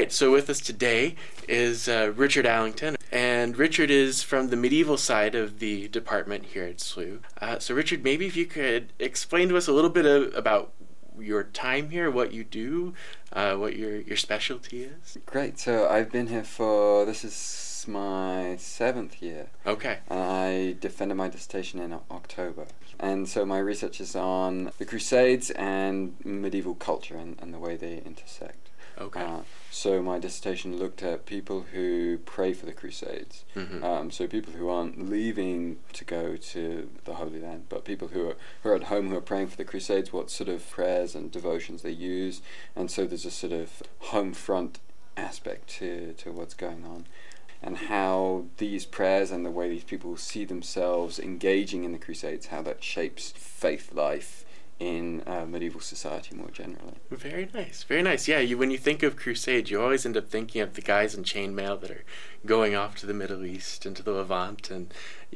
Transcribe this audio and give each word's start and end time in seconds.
right. 0.00 0.12
So 0.12 0.32
with 0.32 0.48
us 0.48 0.60
today 0.60 1.14
is 1.46 1.86
uh, 1.86 2.12
Richard 2.16 2.46
Allington, 2.46 2.96
and 3.12 3.54
Richard 3.58 3.90
is 3.90 4.22
from 4.22 4.48
the 4.48 4.56
medieval 4.56 4.96
side 4.96 5.34
of 5.34 5.58
the 5.58 5.88
department 5.88 6.46
here 6.46 6.64
at 6.64 6.78
SLU. 6.78 7.20
Uh, 7.38 7.58
so 7.58 7.74
Richard, 7.74 8.02
maybe 8.02 8.24
if 8.26 8.34
you 8.34 8.46
could 8.46 8.94
explain 8.98 9.50
to 9.50 9.58
us 9.58 9.68
a 9.68 9.72
little 9.72 9.90
bit 9.90 10.06
of, 10.06 10.34
about 10.34 10.72
your 11.18 11.44
time 11.44 11.90
here, 11.90 12.10
what 12.10 12.32
you 12.32 12.44
do, 12.44 12.94
uh, 13.34 13.56
what 13.56 13.76
your 13.76 14.00
your 14.00 14.16
specialty 14.16 14.84
is. 14.84 15.18
Great. 15.26 15.58
So 15.58 15.86
I've 15.86 16.10
been 16.10 16.28
here 16.28 16.44
for 16.44 17.04
this 17.04 17.22
is 17.22 17.84
my 17.86 18.56
seventh 18.56 19.20
year. 19.20 19.50
Okay. 19.66 19.98
And 20.08 20.18
I 20.18 20.76
defended 20.80 21.18
my 21.18 21.28
dissertation 21.28 21.78
in 21.78 21.92
October. 22.10 22.68
And 22.98 23.28
so 23.28 23.44
my 23.44 23.58
research 23.58 24.00
is 24.00 24.16
on 24.16 24.72
the 24.78 24.86
Crusades 24.86 25.50
and 25.50 26.14
medieval 26.24 26.74
culture 26.74 27.16
and, 27.16 27.36
and 27.42 27.52
the 27.52 27.58
way 27.58 27.76
they 27.76 27.98
intersect. 27.98 28.69
Okay. 29.00 29.22
Uh, 29.22 29.40
so 29.70 30.02
my 30.02 30.18
dissertation 30.18 30.76
looked 30.76 31.02
at 31.02 31.24
people 31.24 31.66
who 31.72 32.18
pray 32.18 32.52
for 32.52 32.66
the 32.66 32.72
Crusades. 32.72 33.44
Mhm. 33.54 33.82
Um, 33.82 34.10
so 34.10 34.26
people 34.26 34.52
who 34.52 34.68
aren't 34.68 35.08
leaving 35.08 35.78
to 35.94 36.04
go 36.04 36.36
to 36.36 36.90
the 37.04 37.14
Holy 37.14 37.40
Land, 37.40 37.66
but 37.68 37.84
people 37.84 38.08
who 38.08 38.28
are 38.28 38.36
who 38.62 38.70
are 38.70 38.74
at 38.74 38.84
home 38.84 39.08
who 39.08 39.16
are 39.16 39.22
praying 39.22 39.48
for 39.48 39.56
the 39.56 39.64
Crusades. 39.64 40.12
What 40.12 40.30
sort 40.30 40.48
of 40.48 40.68
prayers 40.68 41.14
and 41.14 41.30
devotions 41.30 41.82
they 41.82 41.90
use, 41.90 42.42
and 42.76 42.90
so 42.90 43.06
there's 43.06 43.24
a 43.24 43.30
sort 43.30 43.52
of 43.52 43.82
home 43.98 44.34
front 44.34 44.80
aspect 45.16 45.68
to 45.78 46.12
to 46.18 46.32
what's 46.32 46.54
going 46.54 46.84
on. 46.84 47.06
And 47.62 47.76
how 47.76 48.46
these 48.56 48.86
prayers 48.86 49.30
and 49.30 49.44
the 49.44 49.50
way 49.50 49.68
these 49.68 49.84
people 49.84 50.16
see 50.16 50.46
themselves 50.46 51.18
engaging 51.18 51.84
in 51.84 51.92
the 51.92 51.98
Crusades, 51.98 52.46
how 52.46 52.62
that 52.62 52.82
shapes 52.82 53.32
faith 53.36 53.92
life 53.92 54.39
in 54.80 55.22
uh, 55.26 55.44
medieval 55.46 55.80
society 55.80 56.34
more 56.34 56.50
generally. 56.50 56.94
Very 57.10 57.48
nice, 57.52 57.82
very 57.84 58.02
nice. 58.02 58.26
Yeah, 58.26 58.40
you 58.40 58.56
when 58.58 58.70
you 58.70 58.78
think 58.78 59.02
of 59.02 59.14
crusades, 59.14 59.70
you 59.70 59.80
always 59.80 60.06
end 60.06 60.16
up 60.16 60.28
thinking 60.28 60.62
of 60.62 60.74
the 60.74 60.80
guys 60.80 61.14
in 61.14 61.22
chainmail 61.22 61.80
that 61.82 61.90
are 61.90 62.04
going 62.46 62.74
off 62.74 62.96
to 62.96 63.06
the 63.06 63.12
Middle 63.12 63.44
East 63.44 63.84
and 63.84 63.94
to 63.96 64.02
the 64.02 64.12
Levant, 64.12 64.70
and 64.70 64.92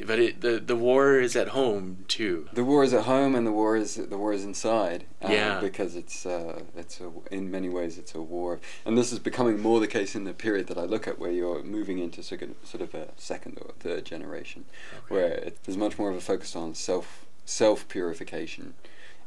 but 0.06 0.18
it, 0.18 0.40
the 0.40 0.58
the 0.58 0.74
war 0.74 1.20
is 1.20 1.36
at 1.36 1.48
home 1.48 2.04
too. 2.08 2.48
The 2.54 2.64
war 2.64 2.82
is 2.84 2.94
at 2.94 3.04
home, 3.04 3.34
and 3.34 3.46
the 3.46 3.52
war 3.52 3.76
is 3.76 3.96
the 3.96 4.16
war 4.16 4.32
is 4.32 4.44
inside. 4.44 5.04
Uh, 5.22 5.28
Yeah. 5.30 5.60
Because 5.60 5.94
it's 5.94 6.24
uh, 6.24 6.62
it's 6.74 7.00
a, 7.02 7.12
in 7.30 7.50
many 7.50 7.68
ways 7.68 7.98
it's 7.98 8.14
a 8.14 8.22
war, 8.22 8.60
and 8.86 8.96
this 8.96 9.12
is 9.12 9.18
becoming 9.18 9.60
more 9.60 9.78
the 9.78 9.86
case 9.86 10.14
in 10.14 10.24
the 10.24 10.32
period 10.32 10.68
that 10.68 10.78
I 10.78 10.84
look 10.84 11.06
at, 11.06 11.18
where 11.18 11.30
you're 11.30 11.62
moving 11.62 11.98
into 11.98 12.22
sort 12.22 12.40
of, 12.42 12.54
sort 12.64 12.80
of 12.82 12.94
a 12.94 13.08
second 13.16 13.58
or 13.60 13.72
third 13.78 14.06
generation, 14.06 14.64
where 15.08 15.32
it, 15.32 15.58
there's 15.64 15.76
much 15.76 15.98
more 15.98 16.08
of 16.10 16.16
a 16.16 16.22
focus 16.22 16.56
on 16.56 16.74
self 16.74 17.26
self 17.44 17.86
purification, 17.88 18.72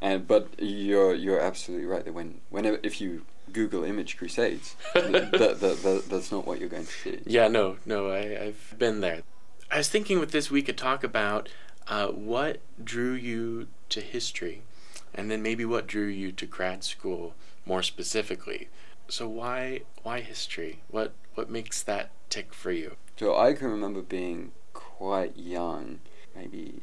and 0.02 0.28
but 0.28 0.50
you're 0.60 1.14
you're 1.14 1.40
absolutely 1.40 1.86
right 1.86 2.06
that 2.06 2.14
when 2.14 2.42
whenever 2.50 2.80
if 2.84 3.02
you 3.02 3.26
Google 3.52 3.84
image 3.84 4.18
crusades, 4.18 4.76
that, 4.94 5.32
that, 5.32 5.60
that, 5.60 5.84
that 5.84 6.04
that's 6.10 6.32
not 6.32 6.46
what 6.46 6.60
you're 6.60 6.70
going 6.70 6.86
to 6.86 6.92
see. 6.92 7.20
Yeah, 7.26 7.48
no, 7.48 7.78
no, 7.86 8.10
I, 8.10 8.46
I've 8.46 8.76
been 8.78 9.02
there. 9.02 9.22
I 9.72 9.78
was 9.78 9.90
thinking 9.90 10.20
with 10.20 10.32
this 10.32 10.52
we 10.52 10.62
could 10.62 10.78
talk 10.78 11.04
about 11.04 11.50
uh, 11.88 12.08
what 12.08 12.60
drew 12.84 13.14
you 13.14 13.68
to 13.90 14.02
history, 14.02 14.64
and 15.14 15.32
then 15.32 15.42
maybe 15.42 15.66
what 15.66 15.88
drew 15.88 16.08
you 16.08 16.32
to 16.34 16.46
grad 16.46 16.84
school 16.84 17.36
more 17.66 17.84
specifically. 17.84 18.70
So 19.08 19.28
why 19.28 19.82
why 20.04 20.22
history? 20.22 20.82
What 20.90 21.14
what 21.36 21.50
makes 21.50 21.82
that 21.84 22.12
tick 22.30 22.54
for 22.54 22.72
you? 22.72 22.96
So 23.18 23.38
I 23.38 23.54
can 23.54 23.70
remember 23.70 24.02
being 24.02 24.52
quite 24.74 25.38
young, 25.38 26.00
maybe 26.36 26.82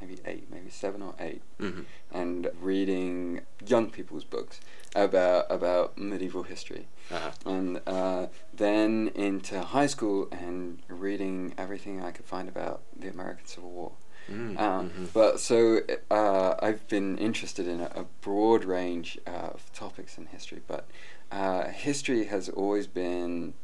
maybe 0.00 0.18
eight, 0.24 0.50
maybe 0.50 0.70
seven 0.70 1.02
or 1.02 1.14
eight, 1.20 1.42
hmm 1.60 1.82
and 2.12 2.48
reading 2.60 3.40
young 3.66 3.90
people's 3.90 4.24
books 4.24 4.60
about 4.94 5.46
about 5.50 5.98
medieval 5.98 6.44
history, 6.44 6.86
Uh-huh. 7.10 7.30
and 7.44 7.80
uh, 7.86 8.26
then 8.54 9.10
into 9.14 9.60
high 9.60 9.86
school 9.88 10.28
and 10.30 10.78
reading 10.88 11.54
everything 11.58 12.02
I 12.02 12.10
could 12.12 12.24
find 12.26 12.48
about 12.48 12.82
the 12.98 13.08
American 13.08 13.46
Civil 13.46 13.70
War. 13.70 13.92
Mm, 14.30 14.58
Um, 14.58 14.90
mhm. 14.90 15.08
But 15.12 15.38
so 15.40 15.80
uh, 16.10 16.54
I've 16.60 16.86
been 16.88 17.16
interested 17.18 17.66
in 17.68 17.80
a, 17.80 17.90
a 17.94 18.04
broad 18.22 18.64
range 18.64 19.18
uh, 19.26 19.50
of 19.54 19.70
topics 19.72 20.18
in 20.18 20.26
history, 20.26 20.62
but 20.66 20.84
uh, 21.30 21.68
history 21.68 22.24
has 22.26 22.48
always 22.48 22.86
been 22.86 23.54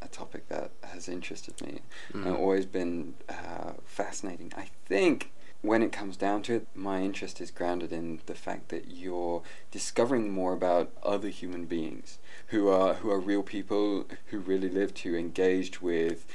a 0.00 0.08
topic 0.08 0.48
that 0.48 0.70
has 0.82 1.08
interested 1.08 1.60
me 1.66 1.80
and 2.12 2.24
Mhm. 2.34 2.38
always 2.38 2.66
been 2.66 3.14
uh, 3.28 3.72
fascinating. 3.84 4.52
I 4.56 4.66
think 4.86 5.32
when 5.62 5.82
it 5.82 5.92
comes 5.92 6.16
down 6.16 6.42
to 6.42 6.54
it, 6.54 6.66
my 6.74 7.00
interest 7.02 7.40
is 7.40 7.50
grounded 7.50 7.92
in 7.92 8.20
the 8.26 8.34
fact 8.34 8.68
that 8.70 8.88
you're 8.90 9.42
discovering 9.70 10.30
more 10.30 10.52
about 10.52 10.90
other 11.02 11.28
human 11.28 11.64
beings 11.66 12.18
who 12.48 12.68
are 12.68 12.94
who 12.94 13.10
are 13.10 13.20
real 13.20 13.42
people 13.42 14.06
who 14.26 14.38
really 14.38 14.68
lived, 14.68 14.98
who 15.00 15.14
engaged 15.14 15.78
with 15.78 16.26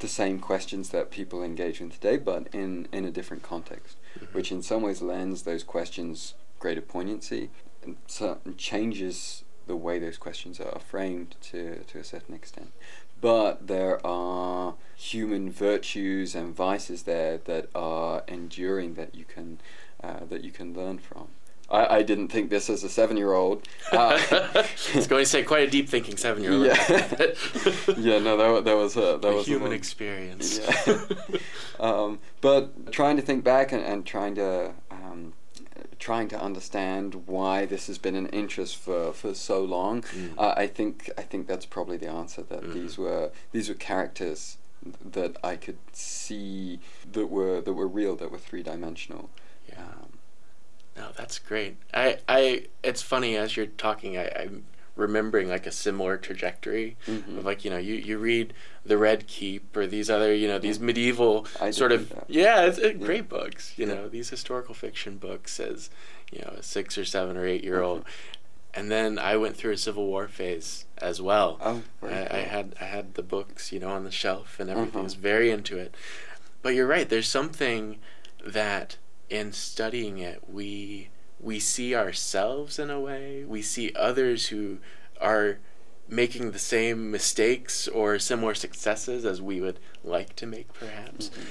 the 0.00 0.08
same 0.08 0.38
questions 0.40 0.88
that 0.90 1.10
people 1.10 1.42
engage 1.42 1.80
in 1.80 1.90
today, 1.90 2.16
but 2.16 2.48
in, 2.52 2.88
in 2.92 3.04
a 3.04 3.10
different 3.10 3.42
context, 3.42 3.96
Mhm. 4.18 4.32
which 4.32 4.50
in 4.52 4.62
some 4.62 4.82
ways 4.82 5.02
lends 5.02 5.42
those 5.42 5.62
questions 5.64 6.34
greater 6.58 6.80
poignancy 6.80 7.50
and 7.82 7.96
so 8.06 8.38
changes 8.56 9.44
the 9.66 9.76
way 9.76 9.98
those 9.98 10.16
questions 10.18 10.58
are 10.60 10.78
framed 10.78 11.36
to, 11.42 11.82
to 11.84 11.98
a 11.98 12.04
certain 12.04 12.34
extent. 12.34 12.72
But 13.20 13.66
there 13.66 14.04
are 14.06 14.74
human 14.96 15.50
virtues 15.50 16.34
and 16.34 16.54
vices 16.54 17.02
there 17.02 17.38
that 17.38 17.68
are 17.74 18.22
enduring 18.28 18.94
that 18.94 19.14
you 19.14 19.24
can 19.24 19.60
uh, 20.02 20.24
that 20.28 20.44
you 20.44 20.50
can 20.50 20.74
learn 20.74 20.98
from. 20.98 21.28
I, 21.70 21.96
I 21.96 22.02
didn't 22.02 22.28
think 22.28 22.50
this 22.50 22.68
as 22.68 22.84
a 22.84 22.88
seven 22.88 23.16
year 23.16 23.32
old. 23.32 23.66
Uh, 23.92 24.20
I 24.30 24.66
was 24.94 25.06
going 25.06 25.22
to 25.22 25.28
say 25.28 25.42
quite 25.42 25.66
a 25.66 25.70
deep 25.70 25.88
thinking 25.88 26.16
seven 26.16 26.42
year 26.42 26.52
old. 26.52 26.66
Yeah. 26.66 26.86
yeah, 27.96 28.18
no, 28.18 28.36
that, 28.36 28.64
that 28.64 28.76
was 28.76 28.96
a 28.96 29.18
that 29.20 29.24
a 29.24 29.34
was 29.34 29.46
human 29.46 29.68
one. 29.68 29.72
experience. 29.72 30.58
Yeah. 30.58 30.96
um, 31.80 32.18
but 32.40 32.92
trying 32.92 33.16
to 33.16 33.22
think 33.22 33.44
back 33.44 33.72
and, 33.72 33.82
and 33.82 34.04
trying 34.04 34.34
to 34.34 34.72
trying 35.98 36.28
to 36.28 36.40
understand 36.40 37.26
why 37.26 37.66
this 37.66 37.86
has 37.86 37.98
been 37.98 38.14
an 38.14 38.26
interest 38.28 38.76
for, 38.76 39.12
for 39.12 39.34
so 39.34 39.62
long, 39.64 40.02
Mm. 40.02 40.34
uh, 40.38 40.54
I 40.56 40.66
think 40.66 41.10
I 41.18 41.22
think 41.22 41.46
that's 41.46 41.66
probably 41.66 41.96
the 41.96 42.08
answer. 42.08 42.42
That 42.42 42.62
Mhm. 42.62 42.74
these 42.74 42.98
were 42.98 43.30
these 43.52 43.68
were 43.68 43.74
characters 43.74 44.58
that 45.04 45.36
I 45.42 45.56
could 45.56 45.78
see 45.92 46.78
that 47.12 47.26
were 47.26 47.60
that 47.60 47.72
were 47.72 47.88
real, 47.88 48.16
that 48.16 48.30
were 48.30 48.38
three 48.38 48.62
dimensional. 48.62 49.30
Yeah. 49.68 49.80
Um, 49.82 50.18
No, 50.96 51.08
that's 51.16 51.40
great. 51.40 51.76
I, 51.92 52.18
I, 52.28 52.66
it's 52.84 53.02
funny 53.02 53.36
as 53.36 53.56
you're 53.56 53.66
talking, 53.66 54.16
I, 54.16 54.28
I'm 54.42 54.64
remembering 54.96 55.48
like 55.48 55.66
a 55.66 55.72
similar 55.72 56.16
trajectory 56.16 56.96
Mhm. 57.08 57.38
of 57.38 57.44
like 57.44 57.64
you 57.64 57.70
know 57.70 57.76
you, 57.78 57.94
you 57.94 58.16
read 58.18 58.52
the 58.86 58.96
Red 58.96 59.26
Keep 59.26 59.76
or 59.76 59.86
these 59.86 60.08
other 60.08 60.32
you 60.34 60.46
know 60.46 60.58
these 60.58 60.78
Yeah. 60.78 60.84
medieval 60.84 61.46
I 61.60 61.70
sort 61.72 61.90
of 61.92 62.12
yeah 62.28 62.62
it's 62.66 62.78
uh, 62.78 62.88
Yeah. 62.88 62.92
great 62.92 63.28
books 63.28 63.74
you 63.76 63.86
Yeah. 63.86 63.94
know 63.94 64.08
these 64.08 64.30
historical 64.30 64.74
fiction 64.74 65.16
books 65.16 65.58
as 65.58 65.90
you 66.30 66.40
know 66.42 66.54
a 66.58 66.62
six 66.62 66.96
or 66.96 67.04
seven 67.04 67.36
or 67.36 67.44
eight 67.46 67.64
year 67.64 67.80
old, 67.82 68.00
Mm-hmm. 68.02 68.80
and 68.80 68.90
then 68.90 69.18
I 69.18 69.36
went 69.36 69.56
through 69.56 69.72
a 69.72 69.76
Civil 69.76 70.06
War 70.06 70.26
phase 70.28 70.84
as 70.98 71.20
well. 71.20 71.58
Oh, 71.60 71.82
I, 72.02 72.26
I 72.30 72.40
had 72.54 72.74
I 72.80 72.84
had 72.84 73.14
the 73.14 73.22
books, 73.22 73.72
you 73.72 73.78
know, 73.80 73.90
on 73.90 74.04
the 74.04 74.10
shelf 74.10 74.58
and 74.60 74.68
everything. 74.70 74.94
Uh-huh. 74.96 75.02
Was 75.04 75.14
very 75.14 75.50
into 75.50 75.76
it. 75.78 75.94
But 76.62 76.74
you're 76.74 76.86
right. 76.86 77.08
There's 77.08 77.28
something 77.28 77.98
that 78.44 78.96
in 79.30 79.52
studying 79.52 80.18
it, 80.18 80.48
we 80.48 81.08
we 81.44 81.60
see 81.60 81.94
ourselves 81.94 82.78
in 82.78 82.90
a 82.90 82.98
way. 82.98 83.44
We 83.44 83.60
see 83.62 83.92
others 83.94 84.46
who 84.48 84.78
are 85.20 85.58
making 86.08 86.50
the 86.50 86.58
same 86.58 87.10
mistakes 87.10 87.86
or 87.88 88.18
similar 88.18 88.54
successes 88.54 89.24
as 89.24 89.40
we 89.42 89.60
would 89.60 89.78
like 90.02 90.34
to 90.36 90.46
make, 90.46 90.72
perhaps. 90.72 91.28
Mhm. 91.28 91.44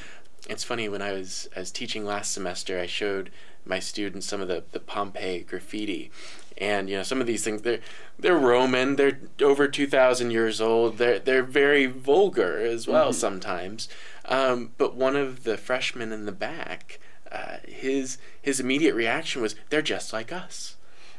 It's 0.49 0.63
funny 0.63 0.89
when 0.89 1.01
I 1.01 1.13
was 1.13 1.47
I 1.55 1.59
was 1.59 1.71
teaching 1.71 2.05
last 2.05 2.31
semester, 2.33 2.79
I 2.79 2.85
showed 2.87 3.29
my 3.65 3.79
students 3.79 4.27
some 4.27 4.41
of 4.41 4.47
the, 4.49 4.63
the 4.73 4.79
Pompeii 4.79 5.39
graffiti. 5.43 6.11
And 6.57 6.89
you 6.89 6.97
know, 6.97 7.03
some 7.03 7.21
of 7.21 7.27
these 7.27 7.43
things 7.43 7.61
they're 7.61 7.79
they're 8.19 8.37
Roman, 8.37 8.95
they're 8.95 9.19
over 9.41 9.67
two 9.67 9.87
thousand 9.87 10.31
years 10.31 10.59
old, 10.59 10.97
they're 10.97 11.19
they're 11.19 11.43
very 11.43 11.85
vulgar 11.85 12.57
as 12.59 12.87
well 12.87 13.11
Mhm. 13.11 13.15
sometimes. 13.15 13.89
Um, 14.25 14.71
but 14.77 14.95
one 14.95 15.15
of 15.15 15.43
the 15.43 15.57
freshmen 15.57 16.11
in 16.11 16.25
the 16.25 16.31
back, 16.31 16.99
uh, 17.33 17.57
his 17.67 18.17
his 18.41 18.59
immediate 18.59 18.93
reaction 18.95 19.41
was, 19.41 19.55
They're 19.69 19.81
just 19.81 20.13
like 20.13 20.31
us. 20.31 20.77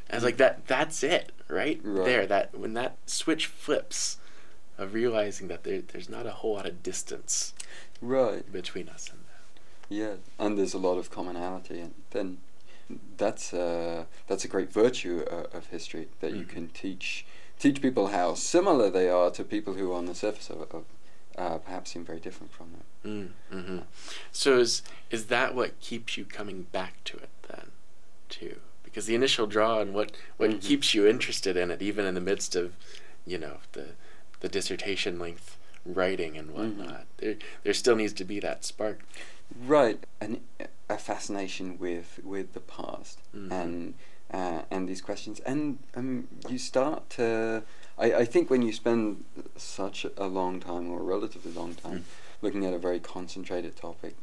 I 0.09 0.15
was 0.15 0.23
like 0.23 0.37
that 0.37 0.65
that's 0.67 1.03
it, 1.03 1.31
right? 1.47 1.79
Right. 1.83 2.05
There, 2.05 2.25
that 2.27 2.57
when 2.57 2.73
that 2.73 2.97
switch 3.05 3.47
flips 3.47 4.17
of 4.77 4.93
realizing 4.93 5.47
that 5.49 5.63
there, 5.63 5.81
there's 5.81 6.09
not 6.09 6.25
a 6.25 6.31
whole 6.31 6.53
lot 6.53 6.65
of 6.65 6.83
distance 6.83 7.53
Right. 8.01 8.49
between 8.51 8.87
us 8.89 9.09
and 9.09 9.19
them. 9.19 9.25
Yeah, 9.89 10.15
and 10.39 10.57
there's 10.57 10.73
a 10.73 10.77
lot 10.77 10.97
of 10.97 11.09
commonality, 11.09 11.79
and 11.79 11.93
then 12.11 12.37
that's 13.17 13.53
uh, 13.53 14.05
that's 14.27 14.45
a 14.45 14.47
great 14.47 14.71
virtue 14.71 15.25
uh, 15.29 15.57
of 15.57 15.67
history 15.67 16.07
that 16.21 16.31
you 16.33 16.43
Mhm. 16.45 16.49
can 16.49 16.67
teach 16.69 17.25
teach 17.59 17.81
people 17.81 18.07
how 18.07 18.35
similar 18.35 18.89
they 18.89 19.09
are 19.09 19.31
to 19.31 19.43
people 19.43 19.73
who 19.73 19.91
are 19.91 19.95
on 19.97 20.05
the 20.05 20.15
surface 20.15 20.49
of, 20.49 20.61
of 20.71 20.83
uh, 21.37 21.57
perhaps 21.57 21.91
seem 21.91 22.05
very 22.05 22.19
different 22.19 22.51
from 22.51 22.67
it. 22.79 23.07
Mm, 23.07 23.29
hmm 23.51 23.79
So 24.31 24.57
is 24.59 24.81
is 25.11 25.25
that 25.27 25.53
what 25.55 25.79
keeps 25.79 26.17
you 26.17 26.25
coming 26.25 26.63
back 26.71 27.03
to 27.05 27.17
it 27.17 27.29
then, 27.49 27.71
too? 28.29 28.59
Because 28.83 29.05
the 29.05 29.15
initial 29.15 29.45
draw 29.47 29.79
and 29.79 29.93
what 29.93 30.11
what 30.37 30.49
Mhm. 30.49 30.61
keeps 30.61 30.93
you 30.93 31.05
interested 31.07 31.57
in 31.57 31.71
it, 31.71 31.81
even 31.81 32.05
in 32.05 32.15
the 32.15 32.21
midst 32.21 32.55
of 32.55 32.73
you 33.25 33.37
know 33.37 33.57
the 33.73 33.89
the 34.39 34.49
dissertation 34.49 35.19
length 35.19 35.57
writing 35.85 36.37
and 36.37 36.51
whatnot. 36.51 36.87
Mm-hmm. 36.87 37.03
There 37.17 37.35
there 37.63 37.73
still 37.73 37.95
needs 37.95 38.13
to 38.13 38.23
be 38.25 38.39
that 38.39 38.65
spark. 38.65 38.99
Right, 39.55 40.03
and 40.19 40.41
a 40.89 40.97
fascination 40.97 41.77
with 41.77 42.19
with 42.23 42.53
the 42.53 42.59
past 42.61 43.19
mm-hmm. 43.35 43.51
and 43.51 43.93
uh, 44.31 44.61
and 44.71 44.87
these 44.89 45.01
questions, 45.01 45.39
and 45.41 45.79
um, 45.95 46.27
you 46.49 46.57
start 46.57 47.09
to. 47.11 47.63
I, 47.97 48.13
I 48.13 48.25
think 48.25 48.49
when 48.49 48.61
you 48.61 48.73
spend 48.73 49.23
such 49.55 50.05
a 50.17 50.27
long 50.27 50.59
time 50.59 50.89
or 50.89 50.99
a 50.99 51.03
relatively 51.03 51.51
long 51.51 51.75
time 51.75 51.99
mm. 51.99 52.03
looking 52.41 52.65
at 52.65 52.73
a 52.73 52.77
very 52.77 52.99
concentrated 52.99 53.75
topic, 53.75 54.15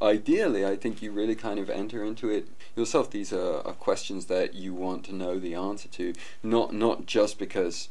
ideally, 0.00 0.66
I 0.66 0.76
think 0.76 1.02
you 1.02 1.12
really 1.12 1.34
kind 1.34 1.58
of 1.58 1.70
enter 1.70 2.04
into 2.04 2.28
it 2.28 2.48
yourself. 2.76 3.10
These 3.10 3.32
are, 3.32 3.66
are 3.66 3.74
questions 3.74 4.26
that 4.26 4.54
you 4.54 4.74
want 4.74 5.04
to 5.06 5.14
know 5.14 5.38
the 5.38 5.54
answer 5.54 5.88
to, 5.88 6.14
not 6.42 6.72
not 6.74 7.06
just 7.06 7.38
because 7.38 7.88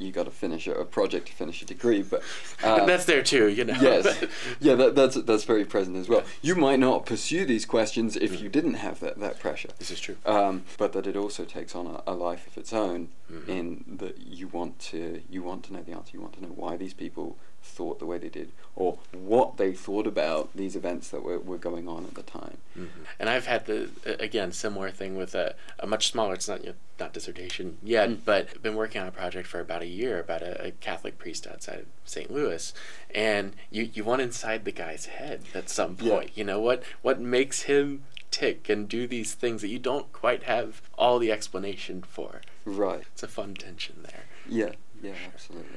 you 0.00 0.12
got 0.12 0.24
to 0.24 0.30
finish 0.30 0.66
a, 0.66 0.74
a, 0.74 0.84
project 0.84 1.28
to 1.28 1.32
finish 1.32 1.62
a 1.62 1.64
degree, 1.64 2.02
but 2.02 2.22
uh, 2.62 2.84
that's 2.86 3.04
there 3.04 3.22
too, 3.22 3.48
you 3.48 3.64
know. 3.64 3.76
yes, 3.80 4.24
yeah, 4.60 4.74
that, 4.74 4.94
that's 4.94 5.16
that's 5.22 5.44
very 5.44 5.64
present 5.64 5.96
as 5.96 6.08
well. 6.08 6.22
You 6.42 6.54
might 6.54 6.78
not 6.78 7.06
pursue 7.06 7.44
these 7.44 7.64
questions 7.64 8.16
if 8.16 8.32
mm. 8.32 8.40
you 8.40 8.48
didn't 8.48 8.74
have 8.74 9.00
that, 9.00 9.18
that 9.20 9.38
pressure. 9.38 9.68
This 9.78 9.90
is 9.90 10.00
true. 10.00 10.16
Um, 10.24 10.64
but 10.78 10.92
that 10.92 11.06
it 11.06 11.16
also 11.16 11.44
takes 11.44 11.74
on 11.74 11.86
a, 11.86 12.02
a 12.06 12.14
life 12.14 12.46
of 12.46 12.56
its 12.56 12.72
own, 12.72 13.08
mm. 13.30 13.48
in 13.48 13.84
that 13.98 14.18
you 14.18 14.48
want 14.48 14.78
to 14.90 15.22
you 15.30 15.42
want 15.42 15.64
to 15.64 15.72
know 15.72 15.82
the 15.82 15.92
answer. 15.92 16.10
You 16.14 16.20
want 16.20 16.34
to 16.34 16.42
know 16.42 16.52
why 16.54 16.76
these 16.76 16.94
people 16.94 17.36
thought 17.62 17.98
the 17.98 18.06
way 18.06 18.18
they 18.18 18.28
did 18.28 18.52
or 18.76 18.98
what 19.12 19.56
they 19.56 19.72
thought 19.72 20.06
about 20.06 20.48
these 20.54 20.76
events 20.76 21.10
that 21.10 21.22
were, 21.22 21.38
were 21.38 21.58
going 21.58 21.88
on 21.88 22.04
at 22.04 22.14
the 22.14 22.22
time. 22.22 22.56
Mm-hmm. 22.78 23.02
And 23.18 23.28
I've 23.28 23.46
had 23.46 23.66
the, 23.66 23.90
again, 24.18 24.52
similar 24.52 24.90
thing 24.90 25.16
with 25.16 25.34
a, 25.34 25.54
a 25.78 25.86
much 25.86 26.10
smaller, 26.10 26.34
it's 26.34 26.48
not, 26.48 26.60
you 26.60 26.70
know, 26.70 26.74
not 26.98 27.12
dissertation 27.12 27.78
yet, 27.82 28.08
mm. 28.08 28.18
but 28.24 28.48
I've 28.54 28.62
been 28.62 28.76
working 28.76 29.00
on 29.00 29.08
a 29.08 29.12
project 29.12 29.48
for 29.48 29.60
about 29.60 29.82
a 29.82 29.86
year 29.86 30.18
about 30.20 30.42
a, 30.42 30.66
a 30.66 30.70
Catholic 30.72 31.18
priest 31.18 31.46
outside 31.46 31.80
of 31.80 31.86
St. 32.04 32.30
Louis. 32.30 32.72
And 33.14 33.54
you, 33.70 33.90
you 33.92 34.04
want 34.04 34.22
inside 34.22 34.64
the 34.64 34.72
guy's 34.72 35.06
head 35.06 35.42
at 35.54 35.68
some 35.68 35.96
point, 35.96 36.28
yeah. 36.28 36.32
you 36.36 36.44
know, 36.44 36.60
what, 36.60 36.82
what 37.02 37.20
makes 37.20 37.62
him 37.62 38.04
tick 38.30 38.68
and 38.68 38.88
do 38.88 39.06
these 39.06 39.34
things 39.34 39.60
that 39.62 39.68
you 39.68 39.78
don't 39.78 40.12
quite 40.12 40.44
have 40.44 40.82
all 40.96 41.18
the 41.18 41.32
explanation 41.32 42.02
for. 42.02 42.40
Right. 42.64 43.02
It's 43.12 43.22
a 43.22 43.28
fun 43.28 43.54
tension 43.54 43.96
there. 44.02 44.24
Yeah, 44.48 44.72
yeah, 45.02 45.14
absolutely. 45.32 45.68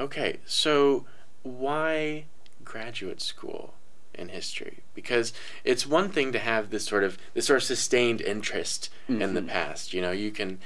Okay, 0.00 0.38
so 0.44 1.06
why 1.42 2.24
graduate 2.64 3.20
school 3.20 3.74
in 4.14 4.28
history? 4.28 4.80
Because 4.94 5.32
it's 5.64 5.86
one 5.86 6.10
thing 6.10 6.32
to 6.32 6.38
have 6.38 6.70
this 6.70 6.84
sort 6.84 7.04
of 7.04 7.18
this 7.34 7.46
sort 7.46 7.58
of 7.58 7.62
sustained 7.64 8.20
interest 8.20 8.90
mm-hmm. 9.08 9.22
in 9.22 9.34
the 9.34 9.40
mm-hmm. 9.40 9.50
past. 9.50 9.92
You 9.92 10.00
know, 10.00 10.12
you 10.12 10.30
can 10.30 10.58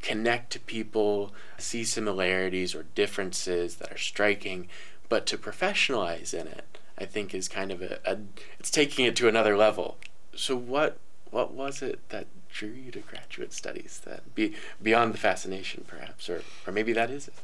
connect 0.00 0.52
to 0.52 0.60
people, 0.60 1.32
see 1.58 1.84
similarities 1.84 2.74
or 2.74 2.84
differences 2.94 3.76
that 3.76 3.90
are 3.92 3.98
striking, 3.98 4.68
but 5.08 5.26
to 5.26 5.38
professionalize 5.38 6.32
in 6.34 6.46
it, 6.46 6.78
I 6.98 7.04
think 7.04 7.34
is 7.34 7.48
kind 7.48 7.72
of 7.72 7.82
a, 7.82 7.98
a 8.04 8.18
it's 8.58 8.70
taking 8.70 9.06
it 9.06 9.16
to 9.16 9.28
another 9.28 9.56
level. 9.56 9.98
So 10.34 10.56
what 10.56 10.98
what 11.30 11.52
was 11.52 11.82
it 11.82 12.00
that 12.10 12.26
drew 12.50 12.68
you 12.68 12.90
to 12.92 13.00
graduate 13.00 13.52
studies 13.52 14.02
that 14.04 14.34
be 14.34 14.54
beyond 14.82 15.14
the 15.14 15.18
fascination 15.18 15.84
perhaps 15.86 16.28
or 16.28 16.42
or 16.66 16.72
maybe 16.72 16.92
that 16.92 17.10
is 17.10 17.28
it 17.28 17.34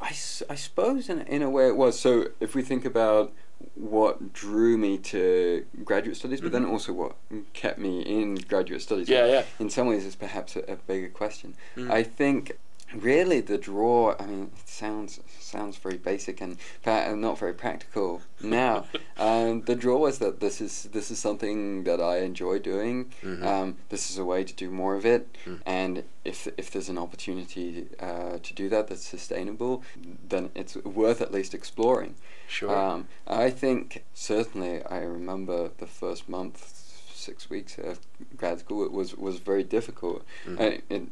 I, 0.00 0.08
I 0.08 0.54
suppose 0.54 1.08
in, 1.08 1.22
in 1.22 1.42
a 1.42 1.50
way 1.50 1.66
it 1.66 1.76
was. 1.76 1.98
So 1.98 2.28
if 2.40 2.54
we 2.54 2.62
think 2.62 2.84
about 2.84 3.32
what 3.74 4.32
drew 4.32 4.78
me 4.78 4.98
to 4.98 5.64
graduate 5.84 6.16
studies, 6.16 6.38
mm-hmm. 6.38 6.46
but 6.46 6.52
then 6.52 6.62
mm-hmm. 6.62 6.72
also 6.72 6.92
what 6.92 7.16
kept 7.52 7.78
me 7.78 8.00
in 8.02 8.36
graduate 8.36 8.82
studies. 8.82 9.08
Yeah, 9.08 9.26
yeah. 9.26 9.44
In 9.58 9.70
some 9.70 9.88
ways, 9.88 10.04
is 10.04 10.14
perhaps 10.14 10.56
a, 10.56 10.60
a 10.60 10.76
bigger 10.76 11.08
question. 11.08 11.54
Mm. 11.76 11.90
I 11.90 12.02
think 12.02 12.58
really 12.94 13.40
the 13.40 13.58
draw 13.58 14.14
i 14.18 14.26
mean 14.26 14.50
it 14.56 14.68
sounds 14.68 15.20
sounds 15.38 15.76
very 15.76 15.96
basic 15.96 16.40
and 16.40 16.56
not 16.86 17.38
very 17.38 17.52
practical 17.52 18.22
now 18.40 18.84
um, 19.18 19.62
the 19.62 19.74
draw 19.74 19.96
was 19.96 20.18
that 20.18 20.40
this 20.40 20.60
is 20.60 20.84
this 20.92 21.10
is 21.10 21.18
something 21.18 21.84
that 21.84 22.00
i 22.00 22.18
enjoy 22.18 22.58
doing 22.58 23.06
mm-hmm. 23.22 23.46
um, 23.46 23.76
this 23.88 24.10
is 24.10 24.18
a 24.18 24.24
way 24.24 24.42
to 24.44 24.54
do 24.54 24.70
more 24.70 24.94
of 24.94 25.04
it 25.04 25.28
mm. 25.44 25.60
and 25.66 26.04
if 26.24 26.48
if 26.56 26.70
there's 26.70 26.88
an 26.88 26.98
opportunity 26.98 27.86
uh, 28.00 28.38
to 28.42 28.54
do 28.54 28.68
that 28.68 28.88
that's 28.88 29.04
sustainable 29.04 29.82
then 30.28 30.50
it's 30.54 30.76
worth 30.76 31.20
at 31.20 31.32
least 31.32 31.54
exploring 31.54 32.14
sure 32.46 32.74
um, 32.74 33.08
i 33.26 33.50
think 33.50 34.04
certainly 34.14 34.82
i 34.84 34.98
remember 34.98 35.70
the 35.78 35.86
first 35.86 36.28
month 36.28 36.74
six 37.12 37.50
weeks 37.50 37.76
of 37.78 37.98
grad 38.36 38.58
school 38.60 38.84
it 38.84 38.92
was 38.92 39.14
was 39.14 39.38
very 39.38 39.64
difficult 39.64 40.24
mm-hmm. 40.46 40.60
it, 40.60 40.84
it, 40.88 41.02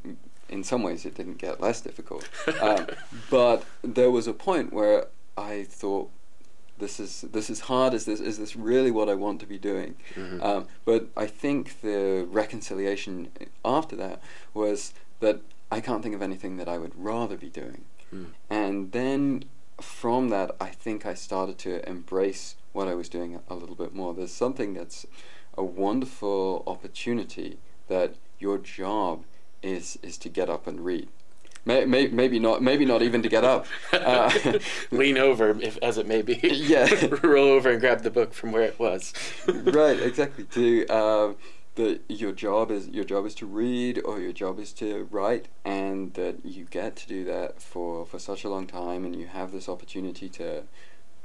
in 0.48 0.62
some 0.64 0.82
ways 0.82 1.04
it 1.04 1.14
didn't 1.14 1.38
get 1.38 1.60
less 1.60 1.80
difficult. 1.80 2.28
um, 2.60 2.86
but 3.30 3.64
there 3.82 4.10
was 4.10 4.26
a 4.26 4.32
point 4.32 4.72
where 4.72 5.06
I 5.36 5.64
thought, 5.64 6.10
this 6.78 7.00
is 7.00 7.22
this 7.32 7.48
is 7.48 7.60
hard. 7.60 7.94
Is 7.94 8.04
this 8.04 8.20
is 8.20 8.38
this 8.38 8.54
really 8.54 8.90
what 8.90 9.08
I 9.08 9.14
want 9.14 9.40
to 9.40 9.46
be 9.46 9.58
doing? 9.58 9.94
Mm-hmm. 10.14 10.42
Um, 10.42 10.66
but 10.84 11.08
I 11.16 11.26
think 11.26 11.80
the 11.80 12.26
reconciliation 12.30 13.30
after 13.64 13.96
that 13.96 14.20
was 14.52 14.92
that 15.20 15.40
I 15.72 15.80
can't 15.80 16.02
think 16.02 16.14
of 16.14 16.22
anything 16.22 16.58
that 16.58 16.68
I 16.68 16.78
would 16.78 16.92
rather 16.94 17.36
be 17.36 17.48
doing. 17.48 17.84
Mm. 18.12 18.26
And 18.50 18.92
then 18.92 19.44
from 19.80 20.28
that, 20.28 20.54
I 20.60 20.68
think 20.68 21.04
I 21.06 21.14
started 21.14 21.58
to 21.58 21.86
embrace 21.88 22.56
what 22.72 22.88
I 22.88 22.94
was 22.94 23.08
doing 23.08 23.40
a 23.48 23.54
little 23.54 23.74
bit 23.74 23.94
more. 23.94 24.14
There's 24.14 24.32
something 24.32 24.74
that's 24.74 25.06
a 25.56 25.64
wonderful 25.64 26.62
opportunity 26.66 27.58
that 27.88 28.14
your 28.38 28.58
job 28.58 29.24
is 29.62 29.98
is 30.02 30.18
to 30.18 30.28
get 30.28 30.48
up 30.48 30.66
and 30.66 30.84
read. 30.84 31.08
May, 31.64 31.84
may, 31.84 32.06
maybe 32.06 32.38
not. 32.38 32.62
Maybe 32.62 32.84
not 32.84 33.02
even 33.02 33.22
to 33.22 33.28
get 33.28 33.44
up. 33.44 33.66
Uh, 33.92 34.30
Lean 34.90 35.18
over, 35.18 35.50
if 35.60 35.78
as 35.82 35.98
it 35.98 36.06
may 36.06 36.22
be. 36.22 36.34
Yeah. 36.42 36.86
Roll 37.22 37.48
over 37.48 37.70
and 37.70 37.80
grab 37.80 38.02
the 38.02 38.10
book 38.10 38.34
from 38.34 38.52
where 38.52 38.62
it 38.62 38.78
was. 38.78 39.12
right. 39.48 39.98
Exactly. 40.00 40.44
To 40.44 40.86
uh, 40.86 41.32
that 41.74 42.00
your 42.08 42.32
job 42.32 42.70
is 42.70 42.88
your 42.88 43.04
job 43.04 43.26
is 43.26 43.34
to 43.36 43.46
read 43.46 44.00
or 44.04 44.20
your 44.20 44.32
job 44.32 44.58
is 44.60 44.72
to 44.74 45.08
write, 45.10 45.48
and 45.64 46.14
that 46.14 46.44
you 46.44 46.64
get 46.64 46.96
to 46.96 47.08
do 47.08 47.24
that 47.24 47.60
for 47.60 48.06
for 48.06 48.18
such 48.18 48.44
a 48.44 48.48
long 48.48 48.66
time, 48.66 49.04
and 49.04 49.16
you 49.16 49.26
have 49.26 49.50
this 49.50 49.68
opportunity 49.68 50.28
to 50.28 50.64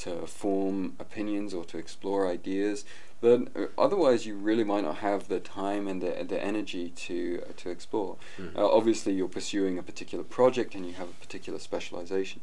to 0.04 0.28
form 0.28 0.96
opinions 1.00 1.54
or 1.54 1.64
to 1.66 1.78
explore 1.78 2.28
ideas 2.28 2.86
then 3.22 3.50
uh, 3.56 3.66
otherwise 3.78 4.26
you 4.26 4.36
really 4.36 4.64
might 4.64 4.84
not 4.84 4.98
have 4.98 5.28
the 5.28 5.40
time 5.40 5.88
and 5.88 6.02
the, 6.02 6.26
the 6.28 6.44
energy 6.44 6.90
to 6.90 7.42
uh, 7.48 7.54
to 7.56 7.70
explore. 7.70 8.18
Mm. 8.38 8.58
Uh, 8.58 8.68
obviously, 8.68 9.14
you're 9.14 9.28
pursuing 9.28 9.78
a 9.78 9.84
particular 9.84 10.24
project 10.24 10.76
and 10.76 10.86
you 10.86 10.94
have 10.94 11.08
a 11.08 11.14
particular 11.14 11.60
specialization, 11.60 12.42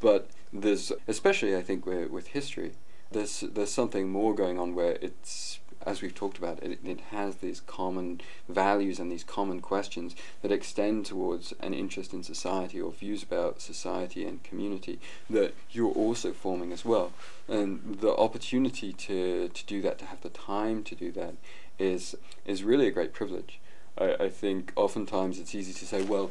but 0.00 0.28
there's 0.52 0.92
especially 1.08 1.56
I 1.56 1.62
think 1.62 1.86
with, 1.86 2.10
with 2.10 2.28
history, 2.28 2.72
there's 3.10 3.40
there's 3.40 3.72
something 3.72 4.10
more 4.10 4.34
going 4.34 4.58
on 4.58 4.74
where 4.74 4.98
it's 5.00 5.58
as 5.86 6.02
we've 6.02 6.14
talked 6.14 6.38
about, 6.38 6.62
it, 6.62 6.78
it 6.84 7.00
has 7.10 7.36
these 7.36 7.60
common 7.60 8.20
values 8.48 8.98
and 8.98 9.10
these 9.10 9.24
common 9.24 9.60
questions 9.60 10.14
that 10.42 10.52
extend 10.52 11.06
towards 11.06 11.52
an 11.60 11.74
interest 11.74 12.12
in 12.12 12.22
society 12.22 12.80
or 12.80 12.92
views 12.92 13.22
about 13.22 13.60
society 13.60 14.24
and 14.24 14.42
community 14.42 14.98
that 15.28 15.54
you're 15.70 15.92
also 15.92 16.32
forming 16.32 16.72
as 16.72 16.84
well. 16.84 17.12
And 17.48 17.98
the 18.00 18.14
opportunity 18.16 18.92
to, 18.92 19.48
to 19.48 19.66
do 19.66 19.82
that, 19.82 19.98
to 19.98 20.06
have 20.06 20.22
the 20.22 20.30
time 20.30 20.82
to 20.84 20.94
do 20.94 21.12
that, 21.12 21.34
is 21.78 22.14
is 22.46 22.62
really 22.62 22.86
a 22.86 22.92
great 22.92 23.12
privilege. 23.12 23.58
I, 23.98 24.14
I 24.14 24.28
think 24.28 24.72
oftentimes 24.76 25.38
it's 25.38 25.54
easy 25.54 25.72
to 25.72 25.86
say, 25.86 26.02
well, 26.02 26.30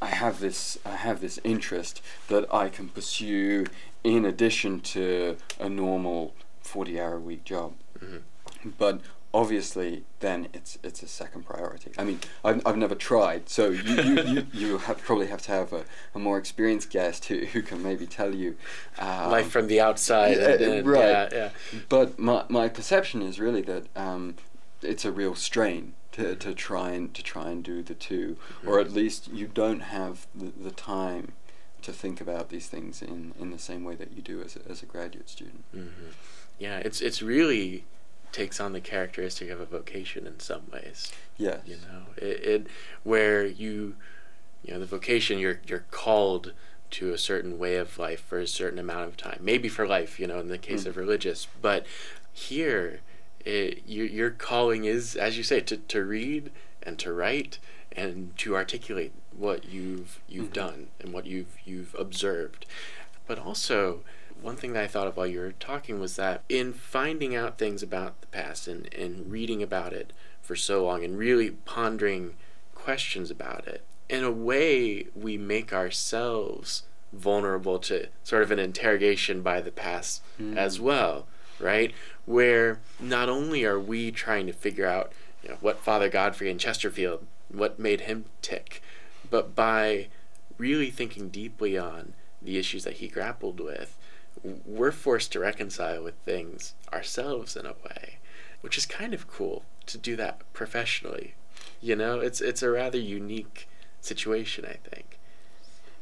I 0.00 0.06
have 0.06 0.38
this 0.38 0.78
I 0.86 0.96
have 0.96 1.20
this 1.20 1.40
interest 1.44 2.00
that 2.28 2.52
I 2.54 2.68
can 2.68 2.88
pursue 2.88 3.66
in 4.04 4.24
addition 4.24 4.80
to 4.80 5.36
a 5.58 5.68
normal 5.68 6.34
forty 6.62 7.00
hour 7.00 7.16
a 7.16 7.20
week 7.20 7.44
job. 7.44 7.72
Mm-hmm 7.98 8.18
but 8.78 9.00
obviously 9.34 10.04
then 10.20 10.46
it's 10.54 10.78
it's 10.82 11.02
a 11.02 11.08
second 11.08 11.44
priority. 11.44 11.90
I 11.98 12.04
mean, 12.04 12.20
I've, 12.44 12.64
I've 12.64 12.76
never 12.76 12.94
tried, 12.94 13.48
so 13.48 13.70
you 13.70 14.02
you, 14.02 14.22
you, 14.22 14.46
you 14.52 14.78
have 14.78 14.98
probably 15.02 15.26
have 15.26 15.42
to 15.42 15.52
have 15.52 15.72
a, 15.72 15.84
a 16.14 16.18
more 16.18 16.38
experienced 16.38 16.88
guest 16.88 17.26
who, 17.26 17.40
who 17.46 17.60
can 17.60 17.82
maybe 17.82 18.06
tell 18.06 18.32
you 18.32 18.56
um, 18.98 19.32
life 19.32 19.50
from 19.50 19.66
the 19.66 19.80
outside. 19.80 20.38
Yeah, 20.38 20.50
and, 20.50 20.62
and, 20.62 20.86
right. 20.86 21.00
Yeah, 21.00 21.28
yeah. 21.32 21.50
But 21.88 22.18
my 22.18 22.44
my 22.48 22.68
perception 22.68 23.20
is 23.20 23.40
really 23.40 23.62
that 23.62 23.86
um, 23.96 24.36
it's 24.80 25.04
a 25.04 25.12
real 25.12 25.34
strain. 25.34 25.94
To, 26.12 26.36
to 26.36 26.54
try 26.54 26.92
and 26.92 27.12
to 27.12 27.24
try 27.24 27.50
and 27.50 27.64
do 27.64 27.82
the 27.82 27.92
2 27.92 28.36
mm-hmm. 28.36 28.68
or 28.68 28.78
at 28.78 28.92
least 28.92 29.26
you 29.32 29.48
don't 29.48 29.80
have 29.80 30.28
the, 30.32 30.52
the 30.56 30.70
time 30.70 31.32
to 31.82 31.92
think 31.92 32.20
about 32.20 32.50
these 32.50 32.68
things 32.68 33.02
in, 33.02 33.34
in 33.36 33.50
the 33.50 33.58
same 33.58 33.82
way 33.82 33.96
that 33.96 34.12
you 34.12 34.22
do 34.22 34.40
as 34.40 34.54
a, 34.54 34.60
as 34.70 34.80
a 34.80 34.86
graduate 34.86 35.28
student. 35.28 35.64
Mm-hmm. 35.74 36.10
Yeah, 36.60 36.78
it's 36.78 37.00
it's 37.00 37.20
really 37.20 37.84
takes 38.34 38.60
on 38.60 38.72
the 38.72 38.80
characteristic 38.80 39.48
of 39.48 39.60
a 39.60 39.64
vocation 39.64 40.26
in 40.26 40.40
some 40.40 40.62
ways. 40.72 41.12
Yeah. 41.38 41.58
You 41.64 41.76
know, 41.76 42.02
it, 42.16 42.44
it 42.44 42.66
where 43.02 43.46
you 43.46 43.94
you 44.62 44.74
know 44.74 44.80
the 44.80 44.86
vocation 44.86 45.38
you're 45.38 45.60
you're 45.66 45.86
called 45.90 46.52
to 46.90 47.12
a 47.12 47.18
certain 47.18 47.58
way 47.58 47.76
of 47.76 47.98
life 47.98 48.20
for 48.20 48.38
a 48.38 48.46
certain 48.46 48.78
amount 48.78 49.08
of 49.08 49.16
time, 49.16 49.38
maybe 49.40 49.68
for 49.68 49.86
life. 49.86 50.18
You 50.20 50.26
know, 50.26 50.40
in 50.40 50.48
the 50.48 50.58
case 50.58 50.84
mm. 50.84 50.88
of 50.88 50.96
religious, 50.96 51.46
but 51.62 51.86
here. 52.32 53.00
It, 53.46 53.82
your, 53.86 54.06
your 54.06 54.30
calling 54.30 54.86
is, 54.86 55.16
as 55.16 55.36
you 55.36 55.42
say, 55.44 55.60
to, 55.60 55.76
to 55.76 56.02
read 56.02 56.50
and 56.82 56.98
to 56.98 57.12
write 57.12 57.58
and 57.92 58.34
to 58.38 58.56
articulate 58.56 59.12
what 59.36 59.66
you've 59.66 60.18
you've 60.26 60.48
Mhm. 60.48 60.52
done 60.54 60.86
and 60.98 61.12
what 61.12 61.26
you've 61.26 61.54
you've 61.62 61.94
observed. 61.98 62.64
But 63.26 63.38
also, 63.38 64.00
one 64.44 64.56
thing 64.56 64.74
that 64.74 64.84
I 64.84 64.86
thought 64.86 65.06
of 65.06 65.16
while 65.16 65.26
you 65.26 65.40
were 65.40 65.52
talking 65.52 65.98
was 65.98 66.16
that 66.16 66.42
in 66.48 66.72
finding 66.74 67.34
out 67.34 67.56
things 67.58 67.82
about 67.82 68.20
the 68.20 68.26
past 68.28 68.68
and, 68.68 68.92
and 68.94 69.30
reading 69.30 69.62
about 69.62 69.92
it 69.92 70.12
for 70.42 70.54
so 70.54 70.84
long 70.84 71.02
and 71.02 71.16
really 71.16 71.50
pondering 71.50 72.34
questions 72.74 73.30
about 73.30 73.66
it, 73.66 73.82
in 74.08 74.22
a 74.22 74.30
way, 74.30 75.06
we 75.14 75.38
make 75.38 75.72
ourselves 75.72 76.82
vulnerable 77.12 77.78
to 77.78 78.08
sort 78.22 78.42
of 78.42 78.50
an 78.50 78.58
interrogation 78.58 79.40
by 79.40 79.60
the 79.60 79.70
past 79.70 80.20
Mm. 80.40 80.56
as 80.56 80.78
well, 80.80 81.26
right? 81.58 81.92
Where 82.26 82.80
not 83.00 83.28
only 83.28 83.64
are 83.64 83.78
we 83.80 84.10
trying 84.10 84.46
to 84.48 84.52
figure 84.52 84.86
out 84.86 85.12
you 85.42 85.50
know, 85.50 85.56
what 85.60 85.78
Father 85.78 86.08
Godfrey 86.08 86.50
in 86.50 86.58
Chesterfield, 86.58 87.24
what 87.48 87.78
made 87.78 88.02
him 88.02 88.24
tick, 88.42 88.82
but 89.30 89.54
by 89.54 90.08
really 90.58 90.90
thinking 90.90 91.28
deeply 91.28 91.78
on 91.78 92.14
the 92.42 92.58
issues 92.58 92.82
that 92.84 92.94
he 92.94 93.08
grappled 93.08 93.60
with, 93.60 93.96
we're 94.42 94.92
forced 94.92 95.32
to 95.32 95.38
reconcile 95.40 96.02
with 96.02 96.14
things 96.24 96.74
ourselves 96.92 97.56
in 97.56 97.66
a 97.66 97.74
way, 97.84 98.18
which 98.60 98.76
is 98.76 98.86
kind 98.86 99.14
of 99.14 99.28
cool 99.28 99.64
to 99.86 99.98
do 99.98 100.16
that 100.16 100.40
professionally. 100.52 101.34
You 101.80 101.96
know, 101.96 102.20
it's 102.20 102.40
it's 102.40 102.62
a 102.62 102.70
rather 102.70 102.98
unique 102.98 103.68
situation, 104.00 104.64
I 104.64 104.76
think. 104.88 105.18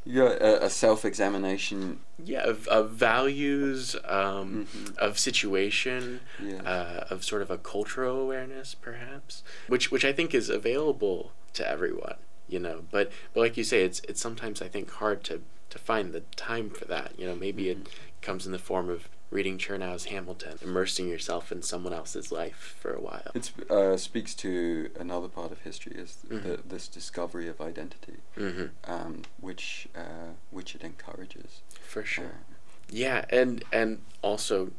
Yeah, 0.05 0.35
a, 0.41 0.65
a 0.65 0.69
self-examination. 0.69 2.01
Yeah, 2.21 2.41
of, 2.45 2.67
of 2.67 2.89
values, 2.91 3.95
um, 4.03 4.67
Mhm. 4.75 4.97
of 4.97 5.17
situation, 5.17 6.19
Yeah. 6.41 6.61
uh, 6.63 7.07
of 7.09 7.23
sort 7.23 7.41
of 7.41 7.49
a 7.49 7.57
cultural 7.57 8.19
awareness, 8.19 8.75
perhaps, 8.75 9.43
which 9.67 9.91
which 9.91 10.03
I 10.03 10.11
think 10.11 10.33
is 10.33 10.49
available 10.49 11.31
to 11.53 11.65
everyone, 11.67 12.15
you 12.49 12.59
know. 12.59 12.83
But 12.91 13.11
but 13.33 13.39
like 13.39 13.55
you 13.55 13.63
say, 13.63 13.83
it's 13.85 14.01
it's 14.09 14.19
sometimes 14.21 14.61
I 14.61 14.67
think 14.67 14.91
hard 14.91 15.23
to 15.25 15.41
to 15.69 15.79
find 15.79 16.11
the 16.11 16.21
time 16.35 16.69
for 16.69 16.83
that. 16.85 17.13
You 17.17 17.25
know, 17.27 17.35
maybe 17.35 17.69
it 17.69 17.87
comes 18.23 18.45
in 18.45 18.51
the 18.51 18.59
form 18.59 18.89
of 18.89 19.07
reading 19.29 19.57
Chernow's 19.57 20.05
Hamilton, 20.05 20.57
immersing 20.61 21.07
yourself 21.07 21.51
in 21.51 21.61
someone 21.61 21.91
else's 21.93 22.31
life 22.31 22.77
for 22.79 22.93
a 22.93 23.01
while. 23.01 23.31
It 23.33 23.51
uh, 23.69 23.97
speaks 23.97 24.33
to 24.35 24.89
another 24.99 25.27
part 25.27 25.51
of 25.51 25.59
history 25.61 25.93
is 25.95 26.17
Mhm. 26.29 26.43
the, 26.43 26.59
this 26.65 26.87
discovery 26.87 27.47
of 27.47 27.59
identity, 27.61 28.17
hmm 28.35 28.65
um, 28.85 29.23
which 29.39 29.87
uh, 29.95 30.33
which 30.51 30.75
it 30.75 30.83
encourages. 30.83 31.61
For 31.81 32.03
sure. 32.05 32.25
Uh, 32.25 32.53
Yeah, 32.89 33.25
and 33.29 33.63
and 33.71 34.01
also 34.21 34.71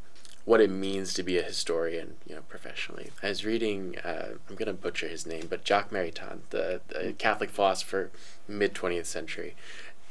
what 0.45 0.61
it 0.61 0.71
means 0.71 1.15
to 1.15 1.23
be 1.23 1.39
a 1.39 1.43
historian, 1.43 2.17
you 2.29 2.35
know, 2.37 2.43
professionally. 2.43 3.11
I 3.23 3.29
was 3.31 3.45
reading, 3.47 3.97
uh, 4.05 4.35
I'm 4.49 4.57
gonna 4.57 4.75
butcher 4.75 5.09
his 5.09 5.27
name, 5.27 5.47
but 5.49 5.65
Jacques 5.65 5.91
Maritain, 5.91 6.41
the, 6.51 6.81
the 6.89 7.15
Catholic 7.15 7.51
philosopher, 7.51 8.11
mid 8.47 8.75
twentieth 8.75 9.07
century, 9.07 9.57